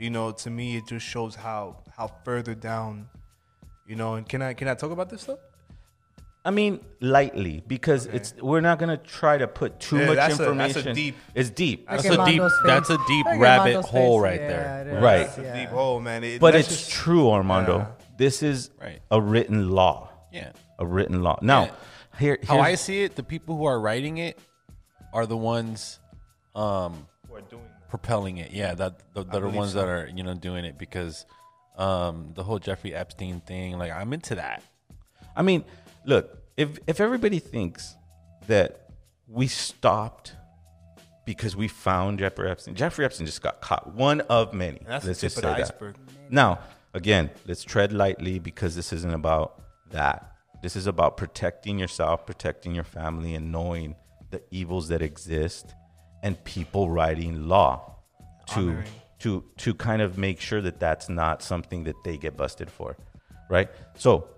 [0.00, 3.08] you know, to me it just shows how how further down,
[3.86, 4.14] you know.
[4.14, 5.38] And can I can I talk about this stuff?
[6.46, 10.34] I mean, lightly because it's we're not gonna try to put too Yeah, much that's
[10.34, 10.94] a- that's a information.
[10.94, 11.88] deep- It's deep.
[11.90, 12.42] That's a deep.
[12.64, 14.30] That's a deep rabbit Armando's hole face.
[14.30, 14.80] right Yeah, there.
[14.80, 15.02] it is.
[15.02, 15.20] Right.
[15.22, 16.22] It's a deep hole, man.
[16.22, 17.78] It- but it's just- true, Armando.
[17.78, 17.86] Yeah.
[18.16, 19.00] This is Right.
[19.10, 20.08] a written law.
[20.32, 20.52] Yeah.
[20.78, 21.36] A written law.
[21.42, 21.70] Now, Yeah.
[22.20, 24.38] here, How I see it, the people who are writing it
[25.12, 25.98] are the ones
[26.54, 28.52] um, Who are doing propelling it.
[28.52, 29.80] Yeah, that the, that are believe ones so.
[29.80, 31.26] that are you know doing it because
[31.76, 33.76] um, the whole Jeffrey Epstein thing.
[33.78, 34.62] Like I'm into that.
[35.36, 35.64] I mean,
[36.06, 37.94] look, if if everybody thinks
[38.46, 38.88] that
[39.28, 40.34] we stopped
[41.24, 43.94] because we found Jeffrey Epstein, Jeffrey Epstein just got caught.
[43.94, 44.78] One of many.
[44.78, 45.62] And that's the Let's tip just of say the that.
[45.74, 45.96] iceberg.
[46.30, 46.60] Now,
[46.94, 50.32] again, let's tread lightly because this isn't about that.
[50.62, 53.94] This is about protecting yourself, protecting your family, and knowing
[54.30, 55.74] the evils that exist,
[56.22, 57.96] and people writing law
[58.48, 58.84] to Honoring.
[59.20, 62.96] to to kind of make sure that that's not something that they get busted for,
[63.50, 63.68] right?
[63.96, 64.28] So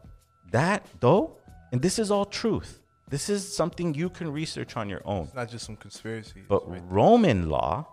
[0.50, 1.37] that though,
[1.72, 2.82] and this is all truth.
[3.08, 5.24] This is something you can research on your own.
[5.24, 6.42] It's not just some conspiracy.
[6.46, 7.86] But Roman law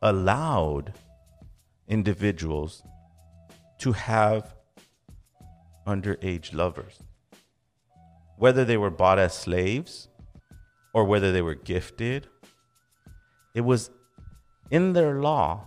[0.00, 0.94] allowed
[1.88, 2.82] individuals
[3.78, 4.54] to have
[5.86, 6.98] underage lovers,
[8.38, 10.08] whether they were bought as slaves
[10.94, 12.28] or whether they were gifted.
[13.54, 13.90] It was
[14.70, 15.66] in their law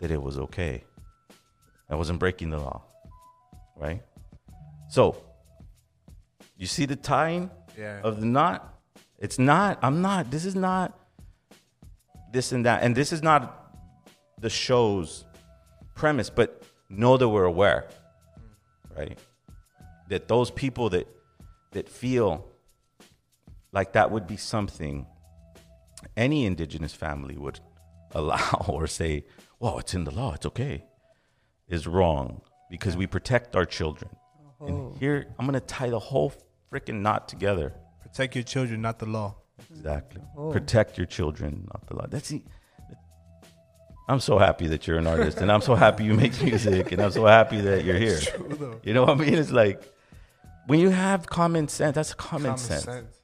[0.00, 0.84] that it was okay.
[1.90, 2.82] I wasn't breaking the law,
[3.76, 4.02] right?
[4.88, 5.22] So,
[6.60, 8.00] you see the tying Yeah.
[8.04, 8.60] of the knot?
[9.18, 10.88] It's not, I'm not, this is not
[12.32, 12.82] this and that.
[12.82, 13.42] And this is not
[14.38, 15.24] the show's
[15.94, 17.88] premise, but know that we're aware,
[18.96, 19.18] right?
[20.10, 21.06] That those people that
[21.72, 22.46] that feel
[23.72, 25.06] like that would be something
[26.16, 27.60] any indigenous family would
[28.14, 29.24] allow or say,
[29.60, 30.84] well, it's in the law, it's okay,
[31.68, 32.40] is wrong
[32.70, 34.10] because we protect our children.
[34.60, 34.66] Oh.
[34.66, 36.32] And here, I'm going to tie the whole
[36.72, 37.72] freaking knot together.
[38.02, 39.36] Protect your children, not the law.
[39.70, 40.22] Exactly.
[40.36, 40.50] Oh.
[40.50, 42.06] Protect your children, not the law.
[42.08, 42.42] That's the,
[44.08, 47.00] I'm so happy that you're an artist, and I'm so happy you make music, and
[47.00, 48.14] I'm so happy that you're here.
[48.14, 48.80] It's true, though.
[48.82, 49.34] You know what I mean?
[49.34, 49.82] It's like
[50.66, 51.94] when you have common sense.
[51.94, 52.84] That's common, Common sense.
[52.84, 53.20] sense.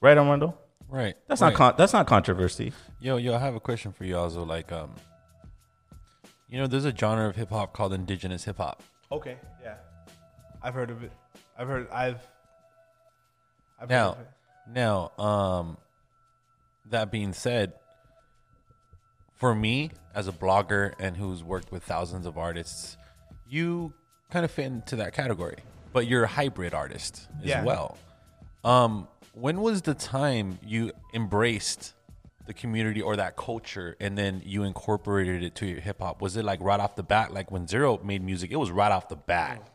[0.00, 0.56] right, Armando?
[0.88, 1.14] Right.
[1.28, 1.50] That's right.
[1.50, 2.72] not con- that's not controversy.
[3.00, 4.42] Yo, yo, I have a question for you also.
[4.44, 4.94] Like, um,
[6.48, 8.82] you know, there's a genre of hip hop called indigenous hip hop.
[9.10, 9.76] Okay, yeah.
[10.62, 11.12] I've heard of it.
[11.58, 11.90] I've heard.
[11.90, 12.20] I've.
[13.80, 14.16] I've Now,
[14.68, 15.76] now, um,
[16.90, 17.72] that being said,
[19.34, 22.96] for me as a blogger and who's worked with thousands of artists,
[23.48, 23.92] you
[24.30, 25.56] kind of fit into that category,
[25.92, 27.64] but you're a hybrid artist as Yeah.
[27.64, 27.98] well.
[28.64, 31.94] Um, when was the time you embraced
[32.46, 36.20] the community or that culture and then you incorporated it to your hip hop?
[36.22, 37.32] Was it like right off the bat?
[37.32, 39.68] Like when Zero made music, it was right off the bat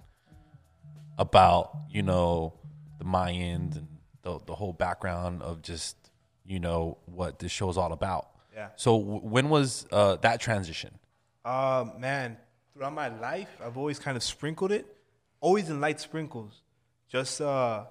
[1.17, 2.53] about, you know,
[2.97, 3.87] the Mayans and
[4.23, 5.95] the, the whole background of just,
[6.45, 8.29] you know, what this show is all about.
[8.53, 8.69] Yeah.
[8.75, 10.97] So w- when was uh, that transition?
[11.45, 12.37] Uh, man,
[12.73, 14.85] throughout my life, I've always kind of sprinkled it,
[15.39, 16.61] always in light sprinkles,
[17.07, 17.85] just uh,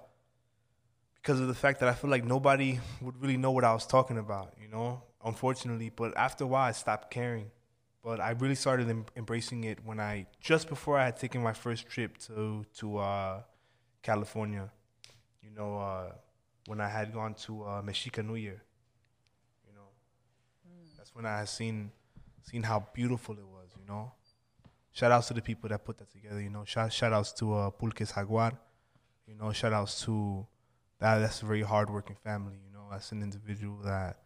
[1.15, 3.85] because of the fact that I feel like nobody would really know what I was
[3.87, 5.03] talking about, you know.
[5.25, 7.51] Unfortunately, but after a while, I stopped caring.
[8.03, 11.51] But I really started em- embracing it when I just before I had taken my
[11.53, 13.41] first trip to to uh,
[14.01, 14.71] California.
[15.41, 16.11] You know, uh,
[16.67, 18.61] when I had gone to uh, Mexica New Year.
[19.67, 19.87] You know,
[20.97, 21.91] that's when I had seen
[22.43, 23.69] seen how beautiful it was.
[23.79, 24.11] You know,
[24.91, 26.41] shout outs to the people that put that together.
[26.41, 28.51] You know, shout shout outs to uh, Pulques Jaguar.
[29.25, 30.45] You know, shout outs to
[30.99, 31.19] that.
[31.19, 32.57] That's a very hardworking family.
[32.65, 34.17] You know, that's an individual that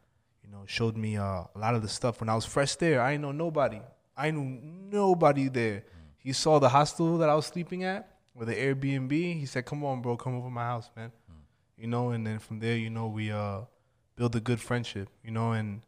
[0.43, 3.01] you know showed me uh, a lot of the stuff when I was fresh there.
[3.01, 3.81] I didn't know nobody.
[4.17, 4.59] I knew
[4.91, 5.83] nobody there.
[6.17, 9.11] He saw the hostel that I was sleeping at or the Airbnb.
[9.11, 11.11] He said, "Come on, bro, come over my house, man."
[11.77, 13.61] You know, and then from there, you know, we uh
[14.15, 15.09] build a good friendship.
[15.23, 15.81] You know, and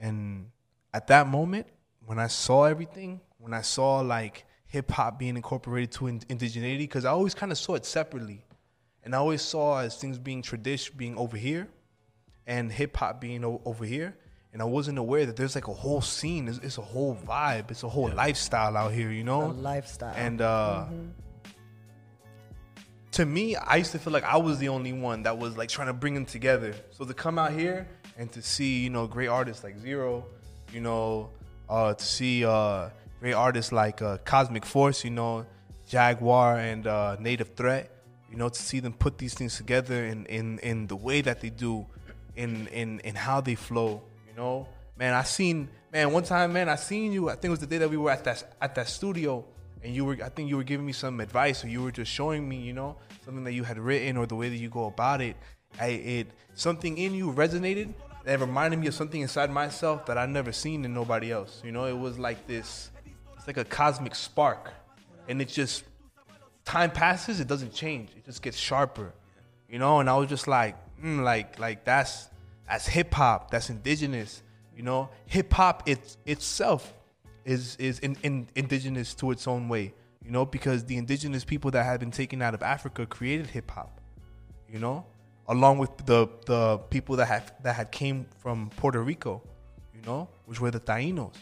[0.00, 0.50] and
[0.94, 1.66] at that moment
[2.06, 6.78] when I saw everything, when I saw like hip hop being incorporated to in- indigeneity,
[6.78, 8.44] because I always kind of saw it separately,
[9.04, 11.68] and I always saw as things being tradition being over here,
[12.46, 14.16] and hip hop being o- over here,
[14.52, 17.70] and I wasn't aware that there's like a whole scene, it's, it's a whole vibe,
[17.70, 20.14] it's a whole lifestyle out here, you know, A lifestyle.
[20.16, 20.86] and uh,
[23.12, 25.68] to me, I used to feel like I was the only one that was like
[25.68, 26.74] trying to bring them together.
[26.90, 30.26] So to come out here and to see, you know, great artists like Zero,
[30.72, 31.30] you know,
[31.68, 32.90] uh, to see uh,
[33.20, 35.46] great artists like uh, Cosmic Force, you know,
[35.86, 37.90] Jaguar and uh, Native Threat,
[38.30, 41.40] you know, to see them put these things together in, in, in the way that
[41.40, 41.86] they do,
[42.36, 44.68] in, in, in how they flow, you know.
[44.98, 47.66] Man, I seen, man, one time, man, I seen you, I think it was the
[47.66, 49.44] day that we were at that, at that studio
[49.82, 52.10] and you were I think you were giving me some advice or you were just
[52.10, 54.86] showing me, you know, something that you had written or the way that you go
[54.86, 55.36] about it.
[55.80, 60.26] I it something in you resonated that reminded me of something inside myself that I
[60.26, 61.62] never seen in nobody else.
[61.64, 62.90] You know, it was like this
[63.36, 64.72] it's like a cosmic spark.
[65.28, 65.84] And it just
[66.64, 68.10] time passes, it doesn't change.
[68.16, 69.12] It just gets sharper.
[69.68, 72.28] You know, and I was just like, mm, like like that's
[72.68, 74.42] that's hip hop, that's indigenous.
[74.76, 76.92] You know, hip hop it, itself
[77.48, 79.94] is is in, in, indigenous to its own way.
[80.24, 83.70] You know, because the indigenous people that had been taken out of Africa created hip
[83.70, 84.00] hop.
[84.68, 85.06] You know,
[85.48, 89.42] along with the the people that had that had came from Puerto Rico.
[89.94, 91.34] You know, which were the Tainos.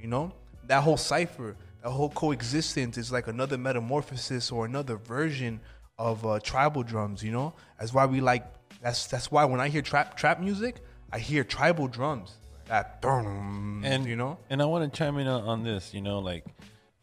[0.00, 0.32] You know,
[0.66, 5.60] that whole cipher that whole coexistence is like another metamorphosis or another version
[5.98, 7.22] of uh, tribal drums.
[7.22, 8.44] You know, that's why we like.
[8.82, 10.76] That's that's why when I hear trap trap music,
[11.12, 12.36] I hear tribal drums.
[12.70, 15.92] That and you know, and I want to chime in on, on this.
[15.92, 16.44] You know, like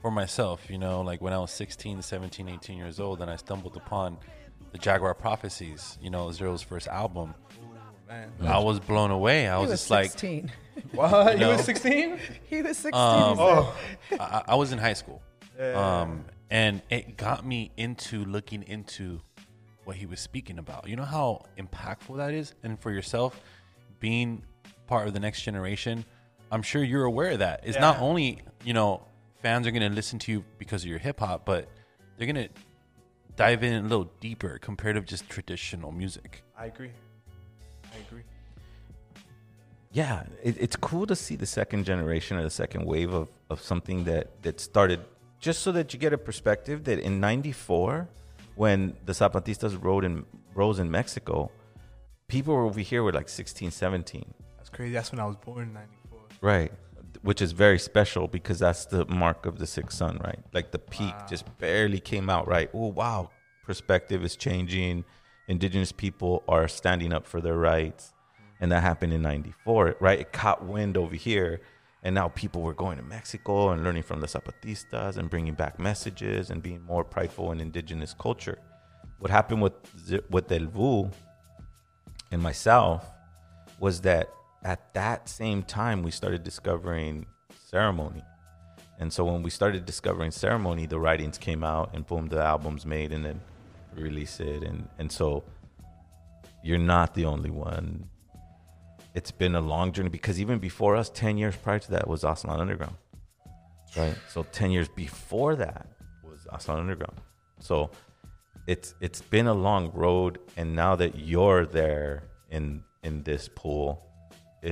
[0.02, 3.36] for myself, you know, like when I was 16, 17, 18 years old, and I
[3.36, 4.18] stumbled upon
[4.72, 5.98] the Jaguar Prophecies.
[6.02, 7.34] You know, Zero's first album.
[8.08, 8.32] man.
[8.42, 9.50] I was blown away.
[9.50, 10.52] I He was, was just like, 16.
[10.94, 11.34] What?
[11.34, 12.18] You know, was 16?
[12.50, 12.94] He was 16.
[12.94, 13.76] Um, Oh.
[14.20, 15.22] I, I was in high school,
[15.60, 16.02] Yeah.
[16.02, 19.20] um, and it got me into looking into
[19.84, 20.88] what he was speaking about.
[20.88, 23.42] You know how impactful that is, and for yourself,
[24.00, 24.44] being
[24.88, 26.06] part of the next generation,
[26.52, 27.62] I'm sure you're aware of that.
[27.64, 29.04] It's not only you know
[29.42, 31.70] fans are going to listen to you because of your hip hop, but
[32.18, 32.50] they're going to
[33.36, 36.44] dive in a little deeper compared to just traditional music.
[36.58, 36.92] I agree.
[37.94, 38.24] I agree.
[39.92, 43.62] yeah, it, it's cool to see the second generation or the second wave of, of
[43.62, 45.00] something that, that started
[45.40, 48.10] just so that you get a perspective that in 94,
[48.56, 50.26] when the Zapatistas rode in,
[50.56, 51.52] rose in Mexico,
[52.28, 54.34] people were over here were like 16, 17.
[54.78, 54.94] That's crazy.
[54.94, 56.20] That's when I was born in '94.
[56.42, 56.72] Right.
[57.24, 60.40] Which is very special because that's the mark of the sixth sun, right?
[60.54, 62.70] Like the peak just barely came out, right?
[62.76, 63.32] Oh, wow.
[63.66, 65.04] Perspective is changing.
[65.48, 68.14] Indigenous people are standing up for their rights.
[68.14, 68.64] Mm-hmm.
[68.64, 70.20] And that happened in 94, right?
[70.20, 71.62] It caught wind over here.
[72.04, 75.80] And now people were going to Mexico and learning from the Zapatistas and bringing back
[75.80, 78.60] messages and being more prideful in indigenous culture.
[79.18, 79.74] What happened with,
[80.30, 81.12] with El Vuh
[82.32, 83.10] and myself
[83.80, 84.30] was that
[84.64, 87.26] at that same time we started discovering
[87.66, 88.24] ceremony.
[89.00, 92.86] And so when we started discovering ceremony the writings came out and boom the album's
[92.86, 93.40] made and then
[93.96, 94.64] release it.
[94.64, 95.44] And and so
[96.64, 98.10] you're not the only one.
[99.14, 102.24] It's been a long journey because even before us 10 years prior to that was
[102.24, 102.96] Aztlan Underground
[103.96, 104.16] right?
[104.28, 105.88] So 10 years before that
[106.24, 107.20] was Aztlan Underground.
[107.60, 107.92] So
[108.68, 110.40] it's it's been a long road.
[110.58, 114.04] And now that you're there in in this pool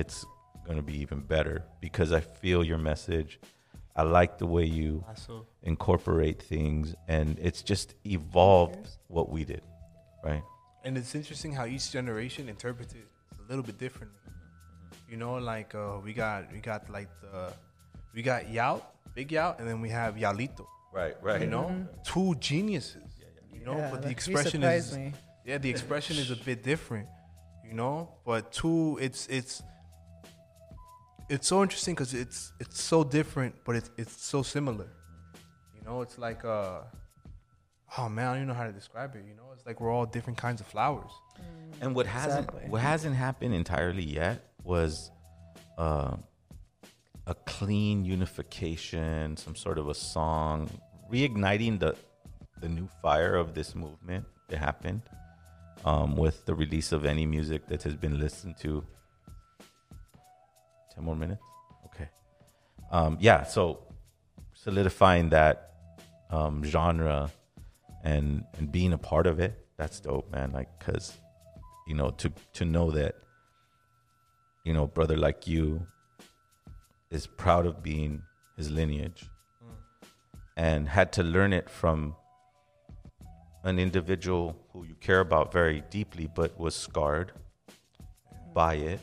[0.00, 0.24] it's
[0.66, 3.30] going to be even better because i feel your message
[4.00, 5.04] i like the way you
[5.62, 9.62] incorporate things and it's just evolved what we did
[10.28, 10.42] right
[10.86, 13.08] And it's interesting how each generation interprets it
[13.42, 14.22] a little bit differently.
[15.10, 17.36] You know, like uh, we got we got like the
[18.14, 18.82] we got Yout,
[19.18, 20.64] Big Yout, and then we have Yalito.
[21.00, 21.40] Right, right.
[21.42, 21.86] You know, Mhm.
[22.12, 23.10] two geniuses.
[23.56, 25.06] You know, Yeah, but the expression surprised is me.
[25.48, 27.08] yeah, the expression is a bit different.
[27.68, 27.94] You know,
[28.28, 29.52] but two, it's it's
[31.28, 34.88] it's so interesting because it's it's so different, but it's it's so similar.
[35.74, 36.80] You know, it's like uh,
[37.98, 39.24] oh man, I don't even know how to describe it.
[39.28, 41.10] You know, it's like we're all different kinds of flowers.
[41.80, 42.70] And what hasn't Exactly.
[42.70, 45.10] what hasn't happened entirely yet was
[45.78, 46.16] uh,
[47.26, 50.70] a clean unification, some sort of a song,
[51.12, 51.96] reigniting the
[52.60, 54.24] the new fire of this movement.
[54.48, 55.02] It happened
[55.84, 58.84] um, with the release of any music that has been listened to.
[60.96, 61.42] Ten more minutes,
[61.84, 62.08] okay.
[62.90, 63.80] Um, yeah, so
[64.54, 65.74] solidifying that
[66.30, 67.30] um, genre
[68.02, 70.50] and and being a part of it, that's dope, man.
[70.52, 71.12] Like, cause
[71.86, 73.14] you know, to to know that
[74.64, 75.86] you know, brother like you
[77.10, 78.22] is proud of being
[78.56, 79.24] his lineage
[80.56, 82.16] and had to learn it from
[83.62, 87.32] an individual who you care about very deeply but was scarred
[88.54, 89.00] by it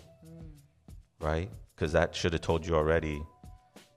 [1.22, 3.22] right because that should have told you already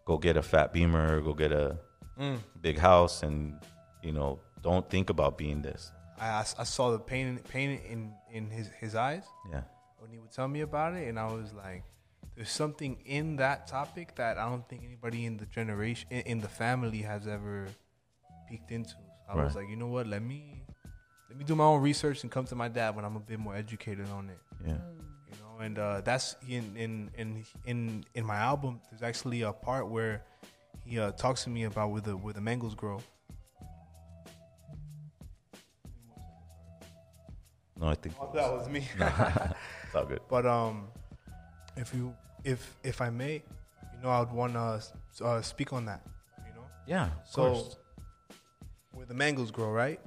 [0.05, 1.79] go get a fat beamer go get a
[2.18, 2.39] Mm.
[2.62, 3.61] big house and
[4.03, 8.14] you know don't think about being this I, I, I saw the pain pain in
[8.33, 9.24] in his his eyes.
[9.53, 9.64] Yeah.
[9.99, 11.85] When he would tell me about it, and I was like,
[12.35, 16.41] "There's something in that topic that I don't think anybody in the generation in, in
[16.41, 17.66] the family has ever
[18.49, 20.07] peeked into." So I was like, "You know what?
[20.07, 20.64] Let me
[21.29, 23.39] let me do my own research and come to my dad when I'm a bit
[23.39, 24.79] more educated on it." Yeah.
[25.57, 28.80] Know, and uh, that's in in in in in my album.
[28.90, 30.22] There's actually a part where
[30.84, 33.00] he uh, talks to me about where the where the mangoes grow.
[37.78, 38.88] no i think Oh, that was me.
[38.98, 40.88] it's all good But um,
[41.76, 43.42] if you if if I may,
[43.92, 46.00] you know, I'd want to uh, speak on that.
[46.46, 46.66] You know.
[46.86, 47.76] Yeah, So course.
[48.92, 50.00] where the mangoes grow, right?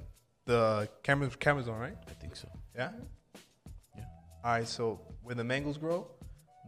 [0.46, 1.96] The cameras cameras on, right?
[2.08, 2.48] I think so.
[2.74, 2.90] Yeah.
[3.96, 4.04] Yeah.
[4.44, 4.66] All right.
[4.66, 5.00] So
[5.30, 6.08] where the mangoes grow,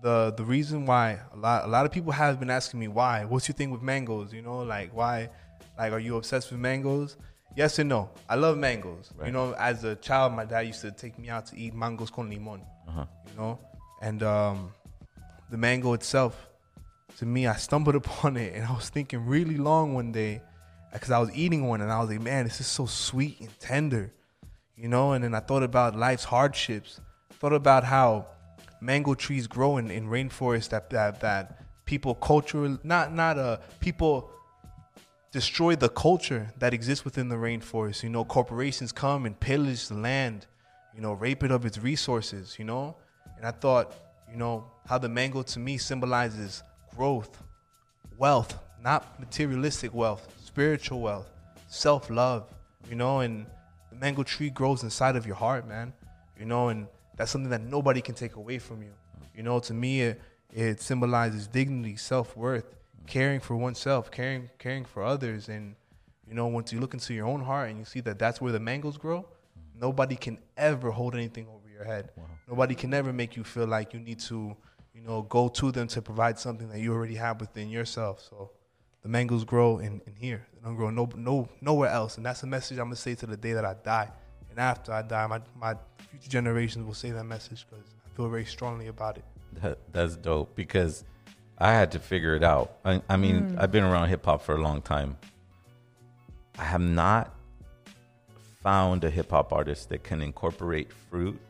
[0.03, 3.25] the the reason why a lot a lot of people have been asking me why.
[3.25, 4.33] What's your thing with mangoes?
[4.33, 5.31] You know, like why?
[5.77, 7.17] Like, are you obsessed with mangoes?
[7.57, 8.11] Yes and no.
[8.29, 9.11] I love mangoes.
[9.27, 12.09] You know, as a child, my dad used to take me out to eat mangoes
[12.09, 12.63] con limon.
[12.87, 13.05] Uh-huh.
[13.27, 13.59] You know,
[14.01, 14.73] and um,
[15.51, 16.49] the mango itself,
[17.17, 20.41] to me, I stumbled upon it and I was thinking really long one day
[20.93, 23.51] because I was eating one and I was like, man, this is so sweet and
[23.59, 24.13] tender,
[24.77, 25.15] you know.
[25.15, 27.01] And then I thought about life's hardships.
[27.41, 28.29] thought about how
[28.83, 34.31] mango trees grow in, in rainforests that that that people culture not not uh people
[35.33, 38.03] destroy the culture that exists within the rainforest.
[38.03, 40.47] You know, corporations come and pillage the land,
[40.95, 42.97] you know, rape it of its resources, you know?
[43.39, 43.95] And I thought,
[44.31, 46.63] you know, how the mango to me symbolizes
[46.95, 47.43] growth,
[48.19, 51.31] wealth, not materialistic wealth, spiritual wealth,
[51.67, 52.47] self love,
[52.91, 53.47] you know, and
[53.91, 55.95] the mango tree grows inside of your heart, man,
[56.39, 56.87] you know, and
[57.17, 58.93] that's something that nobody can take away from you.
[59.35, 60.21] You know, to me, it,
[60.53, 62.75] it symbolizes dignity, self worth,
[63.07, 65.75] caring for oneself, caring caring for others, and
[66.29, 68.53] you know, once you look into your own heart and you see that that's where
[68.53, 69.27] the mangoes grow,
[69.79, 72.11] nobody can ever hold anything over your head.
[72.49, 74.57] Nobody can ever make you feel like you need to,
[74.95, 78.27] you know, go to them to provide something that you already have within yourself.
[78.29, 78.51] So
[79.03, 80.47] the mangoes grow in, in here.
[80.55, 82.17] They don't grow no, no nowhere else.
[82.17, 84.11] And that's a message I'm gonna say to the day that I die.
[84.53, 85.75] And after I die, my, my
[86.11, 89.25] future generations will say that message because I feel very strongly about it.
[89.63, 91.05] That, that's dope because
[91.57, 92.73] I had to figure it out.
[92.85, 93.63] I, I mean, Mm.
[93.63, 95.17] I've been around hip hop for a long time.
[96.59, 97.35] I have not
[98.63, 101.41] found a hip hop artist that can incorporate fruit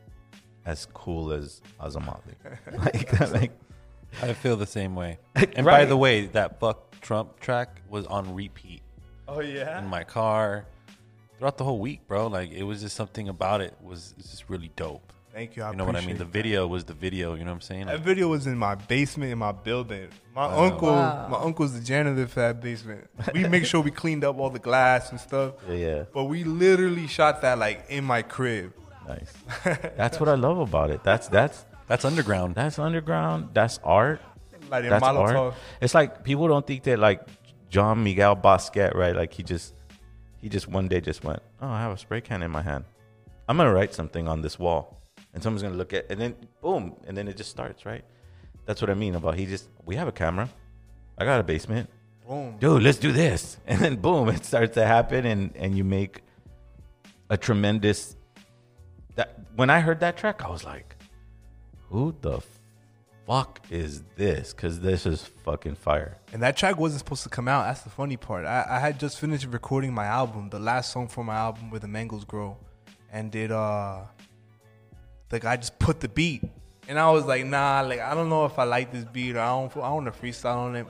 [0.65, 2.35] as cool as Azomali.
[2.85, 3.51] like, like,
[4.21, 5.19] I feel the same way.
[5.35, 8.81] And by the way, that fuck Trump track was on repeat.
[9.27, 9.79] Oh, yeah?
[9.79, 10.65] In my car
[11.37, 12.27] throughout the whole week, bro.
[12.27, 15.11] Like it was just something about it was it's just really dope.
[15.33, 15.63] Thank you.
[15.63, 16.17] I you know what I mean?
[16.19, 16.31] The that.
[16.31, 17.33] video was the video.
[17.33, 17.87] You know what I'm saying?
[17.87, 20.09] That video was in my basement in my building.
[20.35, 20.63] My Wow.
[20.65, 21.27] uncle, Wow.
[21.27, 23.09] my uncle's the janitor for that basement.
[23.33, 25.53] We make sure we cleaned up all the glass and stuff.
[25.67, 26.03] Yeah, yeah.
[26.13, 28.73] But we literally shot that like in my crib.
[29.07, 29.33] Nice.
[29.97, 31.03] That's what I love about it.
[31.03, 32.53] That's that's that's underground.
[32.53, 33.49] That's underground.
[33.53, 34.21] That's art.
[34.69, 35.39] Like in that's Molotov.
[35.39, 35.53] art.
[35.81, 37.21] It's like people don't think that like
[37.69, 39.15] Jean-Michel Basquiat, right?
[39.15, 39.73] Like he just
[40.43, 42.83] he just one day just went, oh, I have a spray can in my hand.
[43.47, 44.99] I'm gonna write something on this wall,
[45.33, 48.03] and someone's gonna look at, and then boom, and then it just starts, right?
[48.65, 49.69] That's what I mean about he just.
[49.85, 50.49] We have a camera.
[51.17, 51.89] I got a basement.
[52.27, 52.57] Boom.
[52.59, 56.23] Dude, let's do this, and then boom, it starts to happen, and and you make
[57.29, 58.17] a tremendous.
[59.15, 60.97] That when I heard that track, I was like,
[61.89, 62.41] who the
[63.25, 64.53] fuck is this?
[64.53, 66.17] Because this is fucking fire.
[66.31, 67.65] And that track wasn't supposed to come out.
[67.65, 68.45] That's the funny part.
[68.45, 71.79] I, I had just finished recording my album, the last song for my album, where
[71.79, 72.57] the mangoes grow,
[73.11, 74.01] and did uh,
[75.29, 76.43] the guy just put the beat,
[76.87, 79.39] and I was like, nah, like I don't know if I like this beat or
[79.39, 80.87] I don't, I want to freestyle on it.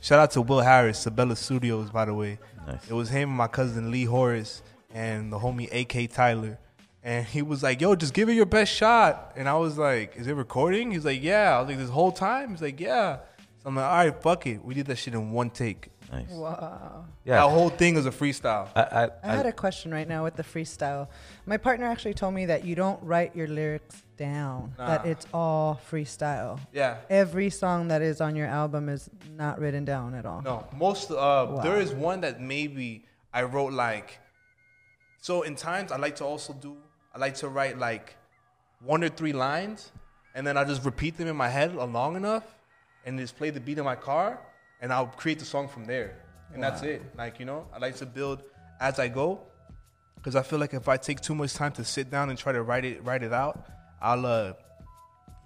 [0.00, 2.38] Shout out to Will Harris, Sabella Studios, by the way.
[2.66, 2.90] Nice.
[2.90, 4.62] It was him and my cousin Lee Horace
[4.92, 6.58] and the homie AK Tyler.
[7.04, 9.32] And he was like, yo, just give it your best shot.
[9.36, 10.92] And I was like, is it recording?
[10.92, 11.56] He's like, yeah.
[11.56, 12.50] I was like, this whole time?
[12.50, 13.18] He's like, yeah.
[13.58, 14.64] So I'm like, all right, fuck it.
[14.64, 15.88] We did that shit in one take.
[16.12, 16.30] Nice.
[16.30, 17.06] Wow.
[17.24, 17.36] Yeah.
[17.36, 18.68] That whole thing was a freestyle.
[18.76, 21.08] I, I had a question right now with the freestyle.
[21.46, 25.80] My partner actually told me that you don't write your lyrics down, that it's all
[25.90, 26.60] freestyle.
[26.72, 26.98] Yeah.
[27.08, 30.42] Every song that is on your album is not written down at all.
[30.42, 34.20] No, most uh, there is one that maybe I wrote like.
[35.18, 36.76] So in times I like to also do.
[37.14, 38.16] I like to write like
[38.80, 39.92] one or three lines,
[40.34, 42.44] and then I just repeat them in my head long enough,
[43.04, 44.40] and just play the beat in my car,
[44.80, 46.16] and I'll create the song from there,
[46.54, 47.02] and that's it.
[47.16, 48.42] Like you know, I like to build
[48.80, 49.40] as I go,
[50.16, 52.52] because I feel like if I take too much time to sit down and try
[52.52, 53.66] to write it write it out,
[54.00, 54.52] I'll uh,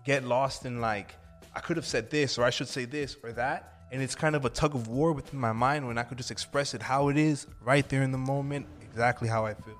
[0.04, 1.14] get lost in like
[1.54, 3.72] I could have said this or I should say this or that.
[3.90, 6.30] And it's kind of a tug of war within my mind when I could just
[6.30, 9.78] express it how it is right there in the moment, exactly how I feel.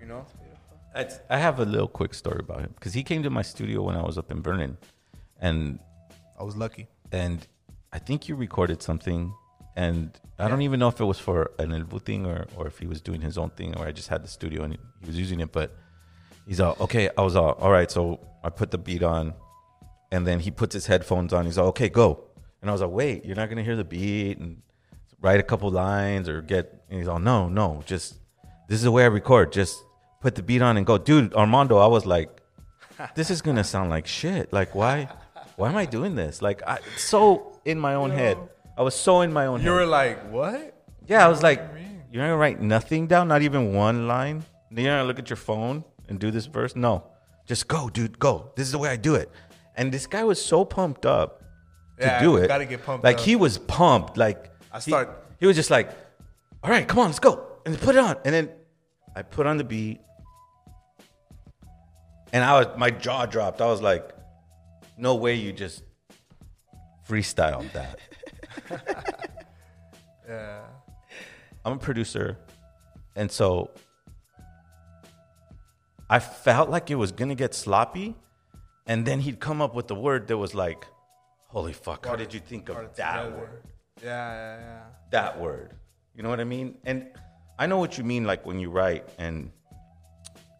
[0.00, 0.26] You know?
[0.94, 3.96] I have a little quick story about him because he came to my studio when
[3.96, 4.76] I was up in Vernon,
[5.40, 5.78] and
[6.38, 6.88] I was lucky.
[7.10, 7.46] And
[7.92, 9.32] I think you recorded something,
[9.76, 12.66] and I don't even know if it was for an El Vuh thing or or
[12.66, 15.06] if he was doing his own thing or I just had the studio and he
[15.06, 15.52] was using it.
[15.52, 15.74] But
[16.46, 17.08] he's all okay.
[17.16, 17.90] I was all all right.
[17.90, 19.34] So I put the beat on,
[20.10, 21.46] and then he puts his headphones on.
[21.46, 22.24] He's all okay, go.
[22.60, 24.62] And I was like, wait, you're not gonna hear the beat and
[25.20, 26.84] write a couple lines or get.
[26.90, 28.16] And he's all no, no, just
[28.68, 29.52] this is the way I record.
[29.52, 29.82] Just
[30.22, 31.34] put the beat on and go, dude.
[31.34, 32.30] Armando, I was like,
[33.14, 34.52] this is gonna sound like shit.
[34.52, 35.08] Like why,
[35.56, 36.40] why am I doing this?
[36.40, 38.38] Like I so in my own head.
[38.78, 39.74] I was so in my own You head.
[39.80, 40.82] were like, what?
[41.06, 41.58] Yeah, I was like,
[42.10, 44.44] you're not gonna write nothing down, not even one line.
[44.70, 46.74] You're not gonna look at your phone and do this verse.
[46.76, 47.04] No,
[47.46, 48.52] just go, dude, go.
[48.56, 49.30] This is the way I do it.
[49.76, 51.42] And this guy was so pumped up
[51.98, 52.48] to Yeah, do you it.
[52.48, 53.22] gotta get pumped Like up.
[53.24, 54.16] he was pumped.
[54.16, 55.90] Like I he- start- He, was just like,
[56.62, 58.16] all right, come on, let's go, and put it on.
[58.24, 58.50] And then
[59.16, 60.00] I put on the beat,
[62.32, 63.60] and I was my jaw dropped.
[63.60, 64.10] I was like,
[64.96, 65.82] no way, you just
[67.08, 67.98] freestyled that.
[70.28, 70.60] Yeah.
[71.64, 72.38] I'm a producer,
[73.16, 73.70] and so
[76.08, 78.16] I felt like it was gonna get sloppy,
[78.86, 80.86] and then he'd come up with the word that was like,
[81.48, 82.06] "Holy fuck!
[82.06, 83.36] How did you think of that together.
[83.36, 83.62] word?
[84.02, 84.82] Yeah, yeah, yeah.
[85.10, 85.74] That word?
[86.14, 87.08] You know what I mean?" And
[87.58, 89.50] I know what you mean, like when you write, and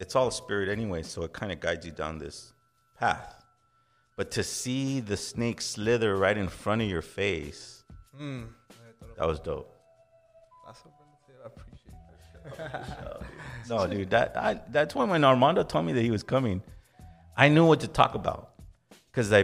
[0.03, 2.53] it's all spirit anyway, so it kind of guides you down this
[2.99, 3.29] path.
[4.17, 7.83] But to see the snake slither right in front of your face,
[8.21, 8.47] Mm.
[9.17, 9.71] that was dope.
[10.67, 10.93] That's what
[11.43, 13.21] I appreciate that.
[13.69, 16.61] No, dude, that I, that's when when Armando told me that he was coming,
[17.37, 18.51] I knew what to talk about
[19.09, 19.41] because I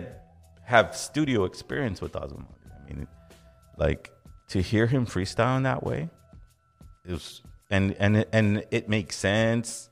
[0.65, 2.45] have studio experience with Osmo.
[2.77, 3.07] I mean,
[3.77, 4.11] like
[4.49, 6.09] to hear him freestyle in that way,
[7.05, 7.41] it was
[7.71, 9.88] and and and it makes sense.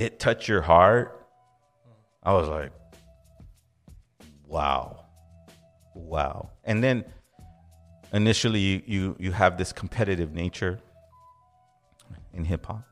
[0.00, 1.26] It touched your heart.
[2.22, 2.72] I was like,
[4.46, 5.04] wow,
[5.94, 6.52] wow.
[6.64, 7.04] And then
[8.10, 10.80] initially, you you, you have this competitive nature
[12.32, 12.82] in hip hop,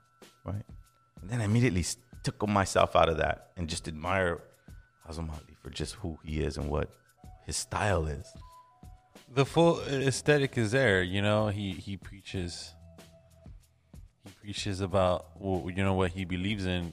[0.44, 0.66] right?
[1.22, 1.82] And then I immediately
[2.24, 4.42] took myself out of that and just admire
[5.08, 6.90] Azomali for just who he is and what
[7.46, 8.26] his style is.
[9.34, 11.02] The full aesthetic is there.
[11.02, 12.74] You know, he he preaches.
[14.28, 16.92] He preaches about well, you know what he believes in,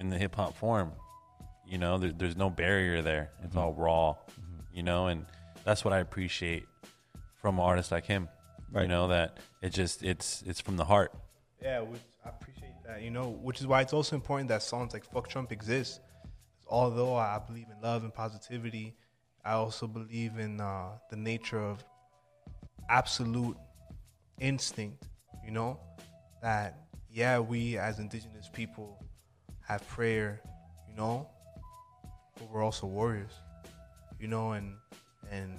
[0.00, 0.92] in the hip hop form.
[1.66, 3.30] You know, there, there's no barrier there.
[3.42, 4.16] It's all raw.
[4.72, 5.26] You know, and
[5.64, 6.64] that's what I appreciate
[7.40, 8.28] from an artist like him.
[8.74, 11.12] You know that it just it's it's from the heart.
[11.62, 13.02] Yeah, which I appreciate that.
[13.02, 16.00] You know, which is why it's also important that songs like "Fuck Trump" exist.
[16.66, 18.96] Although I believe in love and positivity,
[19.44, 21.84] I also believe in uh, the nature of
[22.88, 23.56] absolute
[24.40, 25.06] instinct.
[25.44, 25.78] You know,
[26.44, 26.78] that
[27.10, 29.02] yeah, we as indigenous people
[29.66, 30.40] have prayer.
[30.88, 31.26] You know,
[32.38, 33.32] but we're also warriors.
[34.20, 34.74] You know, and
[35.30, 35.58] and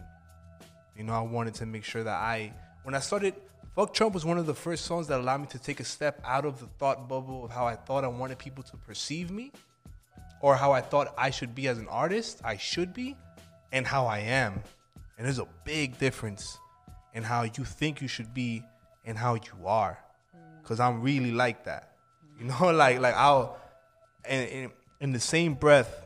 [0.95, 3.33] you know, I wanted to make sure that I, when I started,
[3.75, 6.21] Fuck Trump was one of the first songs that allowed me to take a step
[6.23, 9.51] out of the thought bubble of how I thought I wanted people to perceive me
[10.41, 13.17] or how I thought I should be as an artist, I should be,
[13.73, 14.61] and how I am.
[15.17, 16.57] And there's a big difference
[17.13, 18.63] in how you think you should be
[19.03, 19.99] and how you are.
[20.66, 21.95] Cause I'm really like that.
[22.39, 23.57] You know, like like I'll
[24.28, 26.01] and in, in the same breath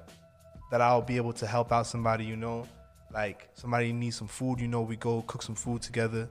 [0.72, 2.68] that I'll be able to help out somebody, you know,
[3.12, 6.30] like somebody needs some food, you know, we go cook some food together.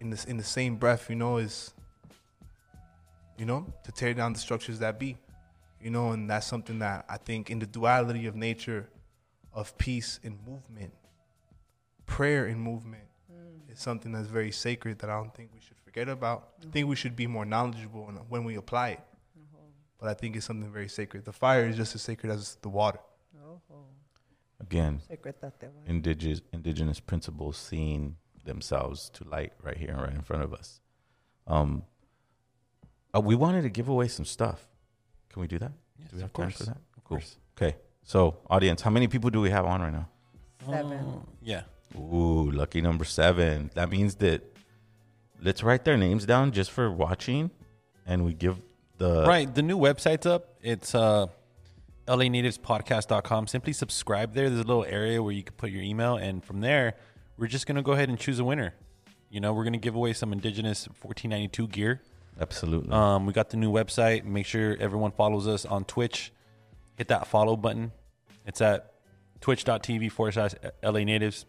[0.00, 1.72] In this in the same breath, you know, is
[3.36, 5.16] you know, to tear down the structures that be.
[5.80, 8.88] You know, and that's something that I think in the duality of nature
[9.52, 10.92] of peace and movement,
[12.06, 13.72] prayer and movement mm.
[13.72, 16.48] is something that's very sacred that I don't think we should forget about.
[16.66, 19.00] I think we should be more knowledgeable when we apply it.
[19.98, 21.24] But I think it's something very sacred.
[21.24, 23.00] The fire is just as sacred as the water.
[24.60, 25.70] Again, Secretate, wow.
[25.86, 30.80] indigenous indigenous principles seeing themselves to light right here and right in front of us.
[31.46, 31.84] Um,
[33.14, 34.66] uh, we wanted to give away some stuff.
[35.30, 35.72] Can we do that?
[36.00, 36.58] Yes, do we have of time course.
[36.58, 36.78] for that?
[36.96, 37.18] Of cool.
[37.18, 37.36] course.
[37.56, 37.76] Okay.
[38.02, 40.08] So, audience, how many people do we have on right now?
[40.66, 41.04] Seven.
[41.06, 41.62] Oh, yeah.
[41.96, 43.70] Ooh, lucky number seven.
[43.74, 44.57] That means that
[45.42, 47.50] let's write their names down just for watching,
[48.06, 48.58] and we give
[48.98, 49.52] the right.
[49.52, 50.56] The new website's up.
[50.62, 51.26] It's uh,
[52.06, 53.46] LANativespodcast.com.
[53.46, 54.48] Simply subscribe there.
[54.48, 56.94] There's a little area where you can put your email, and from there,
[57.36, 58.74] we're just gonna go ahead and choose a winner.
[59.30, 62.02] You know, we're gonna give away some indigenous 1492 gear.
[62.40, 62.92] Absolutely.
[62.92, 64.24] Um, we got the new website.
[64.24, 66.32] Make sure everyone follows us on Twitch.
[66.96, 67.92] Hit that follow button.
[68.46, 68.92] It's at
[69.40, 71.46] twitch.tv forward slash LA Natives.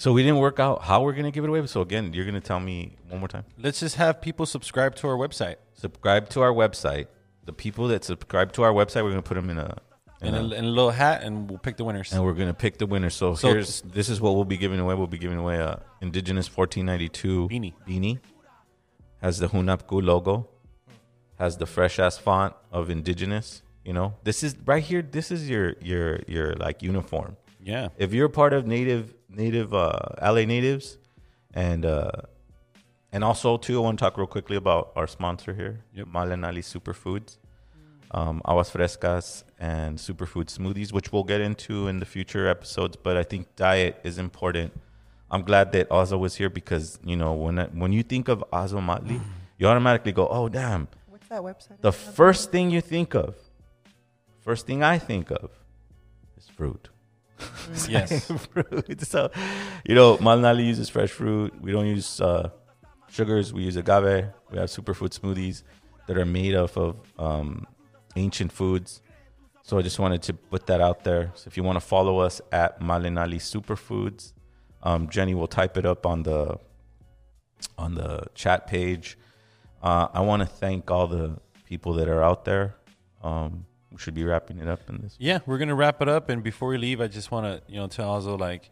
[0.00, 1.66] So we didn't work out how we're gonna give it away.
[1.66, 3.44] So again, you're gonna tell me one more time.
[3.58, 5.56] Let's just have people subscribe to our website.
[5.74, 7.08] Subscribe to our website.
[7.44, 9.76] The people that subscribe to our website, we're gonna put them in a
[10.22, 12.14] In a, in a little hat, and we'll pick the winners.
[12.14, 13.14] and we're gonna pick the winners.
[13.14, 14.94] So, So- here's this is what we'll be giving away.
[14.94, 17.74] We'll be giving away a indigenous 1492 Beanie.
[17.86, 18.20] Beanie
[19.20, 20.48] has the Hunahpu logo,
[21.38, 23.60] has the fresh ass font of indigenous.
[23.84, 25.02] You know, this is right here.
[25.02, 27.36] This is your your your like uniform.
[27.62, 27.88] Yeah.
[27.98, 30.98] If you're part of native native uh, LA natives,
[31.54, 32.10] and uh,
[33.12, 36.06] and also too, I want to talk real quickly about our sponsor here, Yep.
[36.08, 37.38] Malinali Superfoods,
[38.12, 42.96] um, aguas frescas and superfood smoothies, which we'll get into in the future episodes.
[42.96, 44.72] But I think diet is important.
[45.30, 48.44] I'm glad that Ozo was here because you know when I, when you think of
[48.52, 49.20] Ozo Matli,
[49.58, 50.88] you automatically go, oh damn.
[51.08, 51.80] What's that website?
[51.80, 53.36] The first thing you think of,
[54.40, 55.50] first thing I think of,
[56.36, 56.88] is fruit.
[57.88, 58.26] Yes.
[58.52, 59.02] fruit.
[59.06, 59.30] So,
[59.86, 61.54] you know, Malinali uses fresh fruit.
[61.60, 62.50] We don't use uh,
[63.10, 63.52] sugars.
[63.52, 64.26] We use agave.
[64.50, 65.62] We have superfood smoothies
[66.06, 67.66] that are made off of um,
[68.16, 69.02] ancient foods.
[69.62, 71.30] So I just wanted to put that out there.
[71.34, 74.32] So if you want to follow us at Malinali Superfoods
[74.82, 76.58] Um, Jenny will type it up on the
[77.78, 79.18] on the chat page.
[79.82, 82.76] Uh, I want to thank all the people that are out there.
[83.22, 85.16] Um, we should be wrapping it up in this.
[85.18, 87.80] Yeah, we're gonna wrap it up, and before we leave, I just want to you
[87.80, 88.70] know tell also like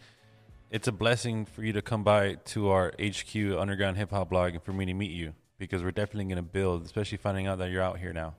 [0.71, 4.55] it's a blessing for you to come by to our HQ Underground Hip Hop blog
[4.55, 7.71] and for me to meet you because we're definitely gonna build, especially finding out that
[7.71, 8.35] you're out here now.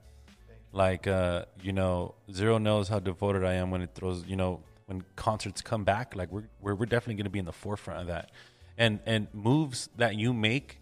[0.72, 4.60] Like uh, you know, Zero knows how devoted I am when it throws you know
[4.86, 6.16] when concerts come back.
[6.16, 8.30] Like we're we're, we're definitely gonna be in the forefront of that,
[8.78, 10.79] and and moves that you make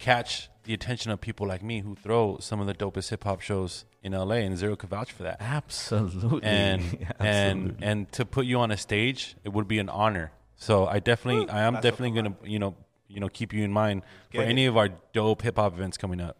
[0.00, 3.40] catch the attention of people like me who throw some of the dopest hip hop
[3.40, 5.36] shows in LA, and Zero could vouch for that.
[5.40, 6.82] Absolutely, And
[7.18, 7.86] and Absolutely.
[7.86, 10.32] and to put you on a stage, it would be an honor.
[10.56, 12.74] So I definitely, I am That's definitely gonna, you know,
[13.08, 14.02] you know, keep you in mind
[14.34, 14.48] for it.
[14.48, 16.36] any of our dope hip hop events coming up.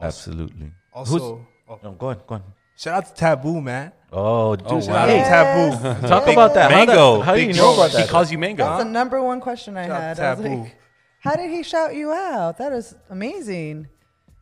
[0.00, 0.72] Absolutely.
[0.92, 1.22] Also, Who's,
[1.68, 1.78] oh.
[1.82, 2.42] no, go on, go on.
[2.76, 3.92] shout out to Taboo, man.
[4.12, 4.96] Oh, dude, Oh, wow.
[4.96, 6.08] out to Taboo.
[6.08, 6.70] Talk about that.
[6.70, 7.18] How Mango.
[7.18, 8.02] that- How, do you know about that?
[8.02, 8.64] He calls you Mango.
[8.64, 10.16] That's the number one question I Shout had.
[10.16, 10.62] to I was Taboo.
[10.62, 10.76] like,
[11.20, 12.58] how did he shout you out?
[12.58, 13.88] That is amazing.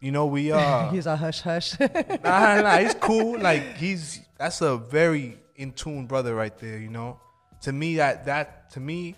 [0.00, 1.78] You know, we uh He's a hush hush.
[1.80, 1.86] nah,
[2.22, 3.38] nah, nah, he's cool.
[3.38, 6.78] Like he's that's a very in tune brother right there.
[6.78, 7.18] You know,
[7.62, 9.16] to me that that to me,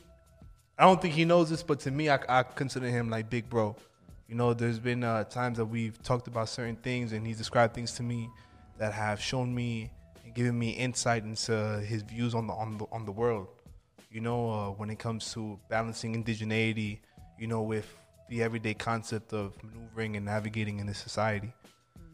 [0.79, 3.49] I don't think he knows this, but to me, I, I consider him like big
[3.51, 3.77] bro.
[4.27, 7.75] You know, there's been uh, times that we've talked about certain things, and he's described
[7.75, 8.31] things to me
[8.79, 9.91] that have shown me
[10.25, 13.49] and given me insight into his views on the on the on the world.
[14.11, 17.01] You know, uh, when it comes to balancing indigeneity,
[17.41, 17.93] you know, with
[18.29, 21.53] the everyday concept of maneuvering and navigating in this society.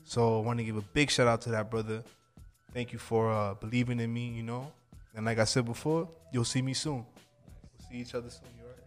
[0.05, 2.03] So I want to give a big shout out to that brother.
[2.73, 4.73] Thank you for uh, believing in me, you know.
[5.15, 7.05] And like I said before, you'll see me soon.
[7.05, 8.49] We'll see each other soon.
[8.57, 8.79] You alright?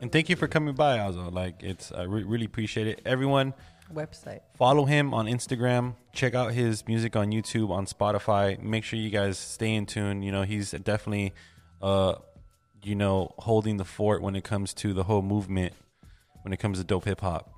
[0.00, 1.32] And thank you for coming by, Ozzo.
[1.32, 3.00] Like it's, I re- really appreciate it.
[3.06, 3.54] Everyone,
[3.92, 4.40] Website.
[4.56, 5.94] follow him on Instagram.
[6.12, 8.60] Check out his music on YouTube, on Spotify.
[8.60, 10.22] Make sure you guys stay in tune.
[10.22, 11.34] You know, he's definitely,
[11.80, 12.14] uh,
[12.82, 15.74] you know, holding the fort when it comes to the whole movement,
[16.44, 17.52] when it comes to dope hip hop.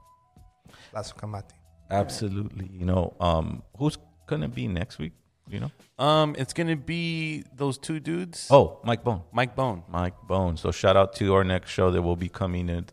[0.92, 1.52] Tlazocamatli.
[1.90, 2.70] Absolutely.
[2.72, 5.12] You know, um, who's gonna be next week?
[5.48, 5.70] You know?
[6.04, 8.48] Um, it's gonna be those two dudes.
[8.50, 9.22] Oh, Mike Bone.
[9.32, 9.82] Mike Bone.
[9.88, 10.56] Mike Bone.
[10.56, 12.86] So shout out to our next show that will be coming in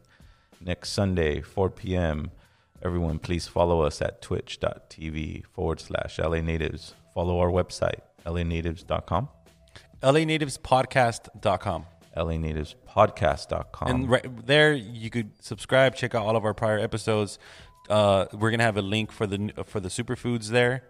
[0.61, 2.31] next Sunday, 4 p.m.
[2.83, 6.95] Everyone, please follow us at twitch.tv forward slash LA Natives.
[7.13, 9.29] Follow our website, lanatives.com,
[10.01, 11.85] LANativesPodcast.com.
[12.95, 13.87] lanativespodcast.com.
[13.87, 17.39] And right there, you could subscribe, check out all of our prior episodes.
[17.89, 20.83] Uh, we're gonna have a link for the for the superfoods there.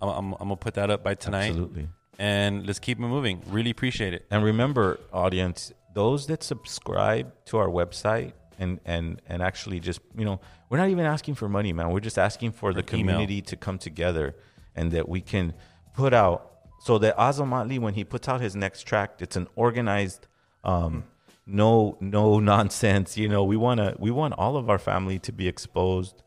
[0.00, 1.50] I'm, I'm, I'm gonna put that up by tonight.
[1.50, 1.88] Absolutely.
[2.18, 3.42] And let's keep it moving.
[3.48, 4.26] Really appreciate it.
[4.30, 10.24] And remember, audience, those that subscribe to our website and and and actually just you
[10.24, 11.90] know, we're not even asking for money, man.
[11.90, 13.14] We're just asking for, the email.
[13.14, 14.34] community to come together
[14.74, 15.54] and that we can
[15.94, 20.26] put out so that Azamatli, when he puts out his next track, it's an organized,
[20.62, 21.04] um,
[21.46, 23.16] no no nonsense.
[23.16, 26.22] You know, we wanna we want all of our family to be exposed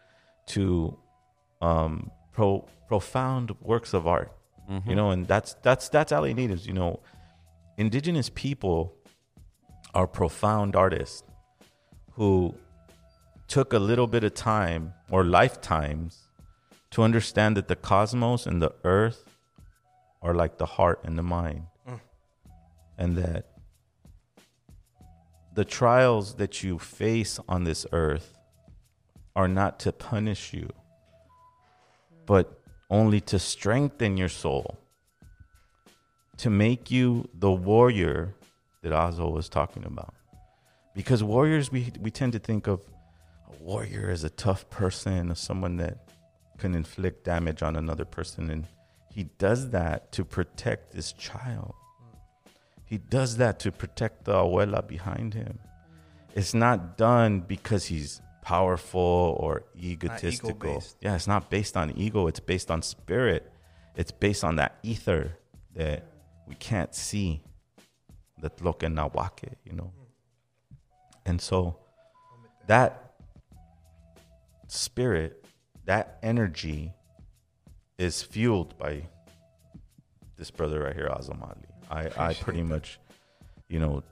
[0.48, 0.98] to
[1.62, 4.32] um, pro, profound works of art.
[4.86, 6.68] You know, and that's that's that's LA natives.
[6.68, 7.00] You know,
[7.78, 8.94] indigenous people
[9.96, 11.24] are profound artists
[12.14, 12.54] who
[13.48, 16.20] took a little bit of time or lifetimes
[16.92, 19.24] to understand that the cosmos and the earth
[20.22, 22.00] are like the heart and the mind, Mm.
[23.00, 23.46] and that
[25.60, 28.34] the trials that you face on this earth
[29.36, 30.70] are not to punish you,
[32.26, 34.80] but only to strengthen your soul,
[36.38, 38.34] to make you the warrior
[38.84, 40.14] that Azo was talking about.
[40.96, 42.80] Because warriors, we, we tend to think of
[43.52, 46.08] a warrior as a tough person, as someone that
[46.58, 48.50] can inflict damage on another person.
[48.50, 48.66] And
[49.14, 51.74] he does that to protect this child.
[52.90, 55.60] He does that to protect the abuela behind him.
[56.34, 60.84] It's not done because he's powerful or egotistical.
[61.00, 62.26] Yeah, it's not based on ego.
[62.26, 63.52] It's based on spirit.
[63.96, 65.38] It's based on that ether
[65.76, 66.04] that
[66.48, 67.44] we can't see.
[68.42, 69.92] That look and nawake, you know.
[71.26, 71.78] And so
[72.68, 73.14] that
[74.68, 75.46] spirit,
[75.86, 76.94] that energy
[77.98, 79.04] is fueled by
[80.38, 81.66] this brother right here, Azomali.
[81.90, 82.68] I, I pretty that.
[82.68, 83.00] much,
[83.68, 84.04] you know,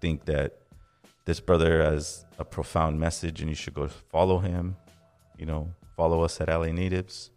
[0.00, 0.58] think that
[1.24, 4.76] this brother has a profound message and you should go follow him.
[5.36, 7.30] You know, follow us at LA Natives.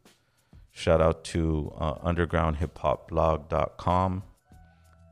[0.72, 4.24] Shout out to uh, undergroundhiphopblog.com.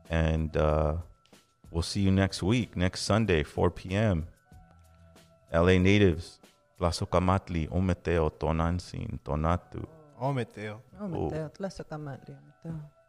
[0.08, 0.94] And uh,
[1.70, 4.26] we'll see you next week, next Sunday, 4 p.m.
[5.52, 6.38] LA Natives,
[6.80, 9.86] Tlazocamatli, Ometeotl, Tonantzin, Tonatiuh.
[10.20, 10.80] Ometeotl.
[11.00, 11.50] Mateo.
[11.58, 12.99] Tlazocamatli, Mateo.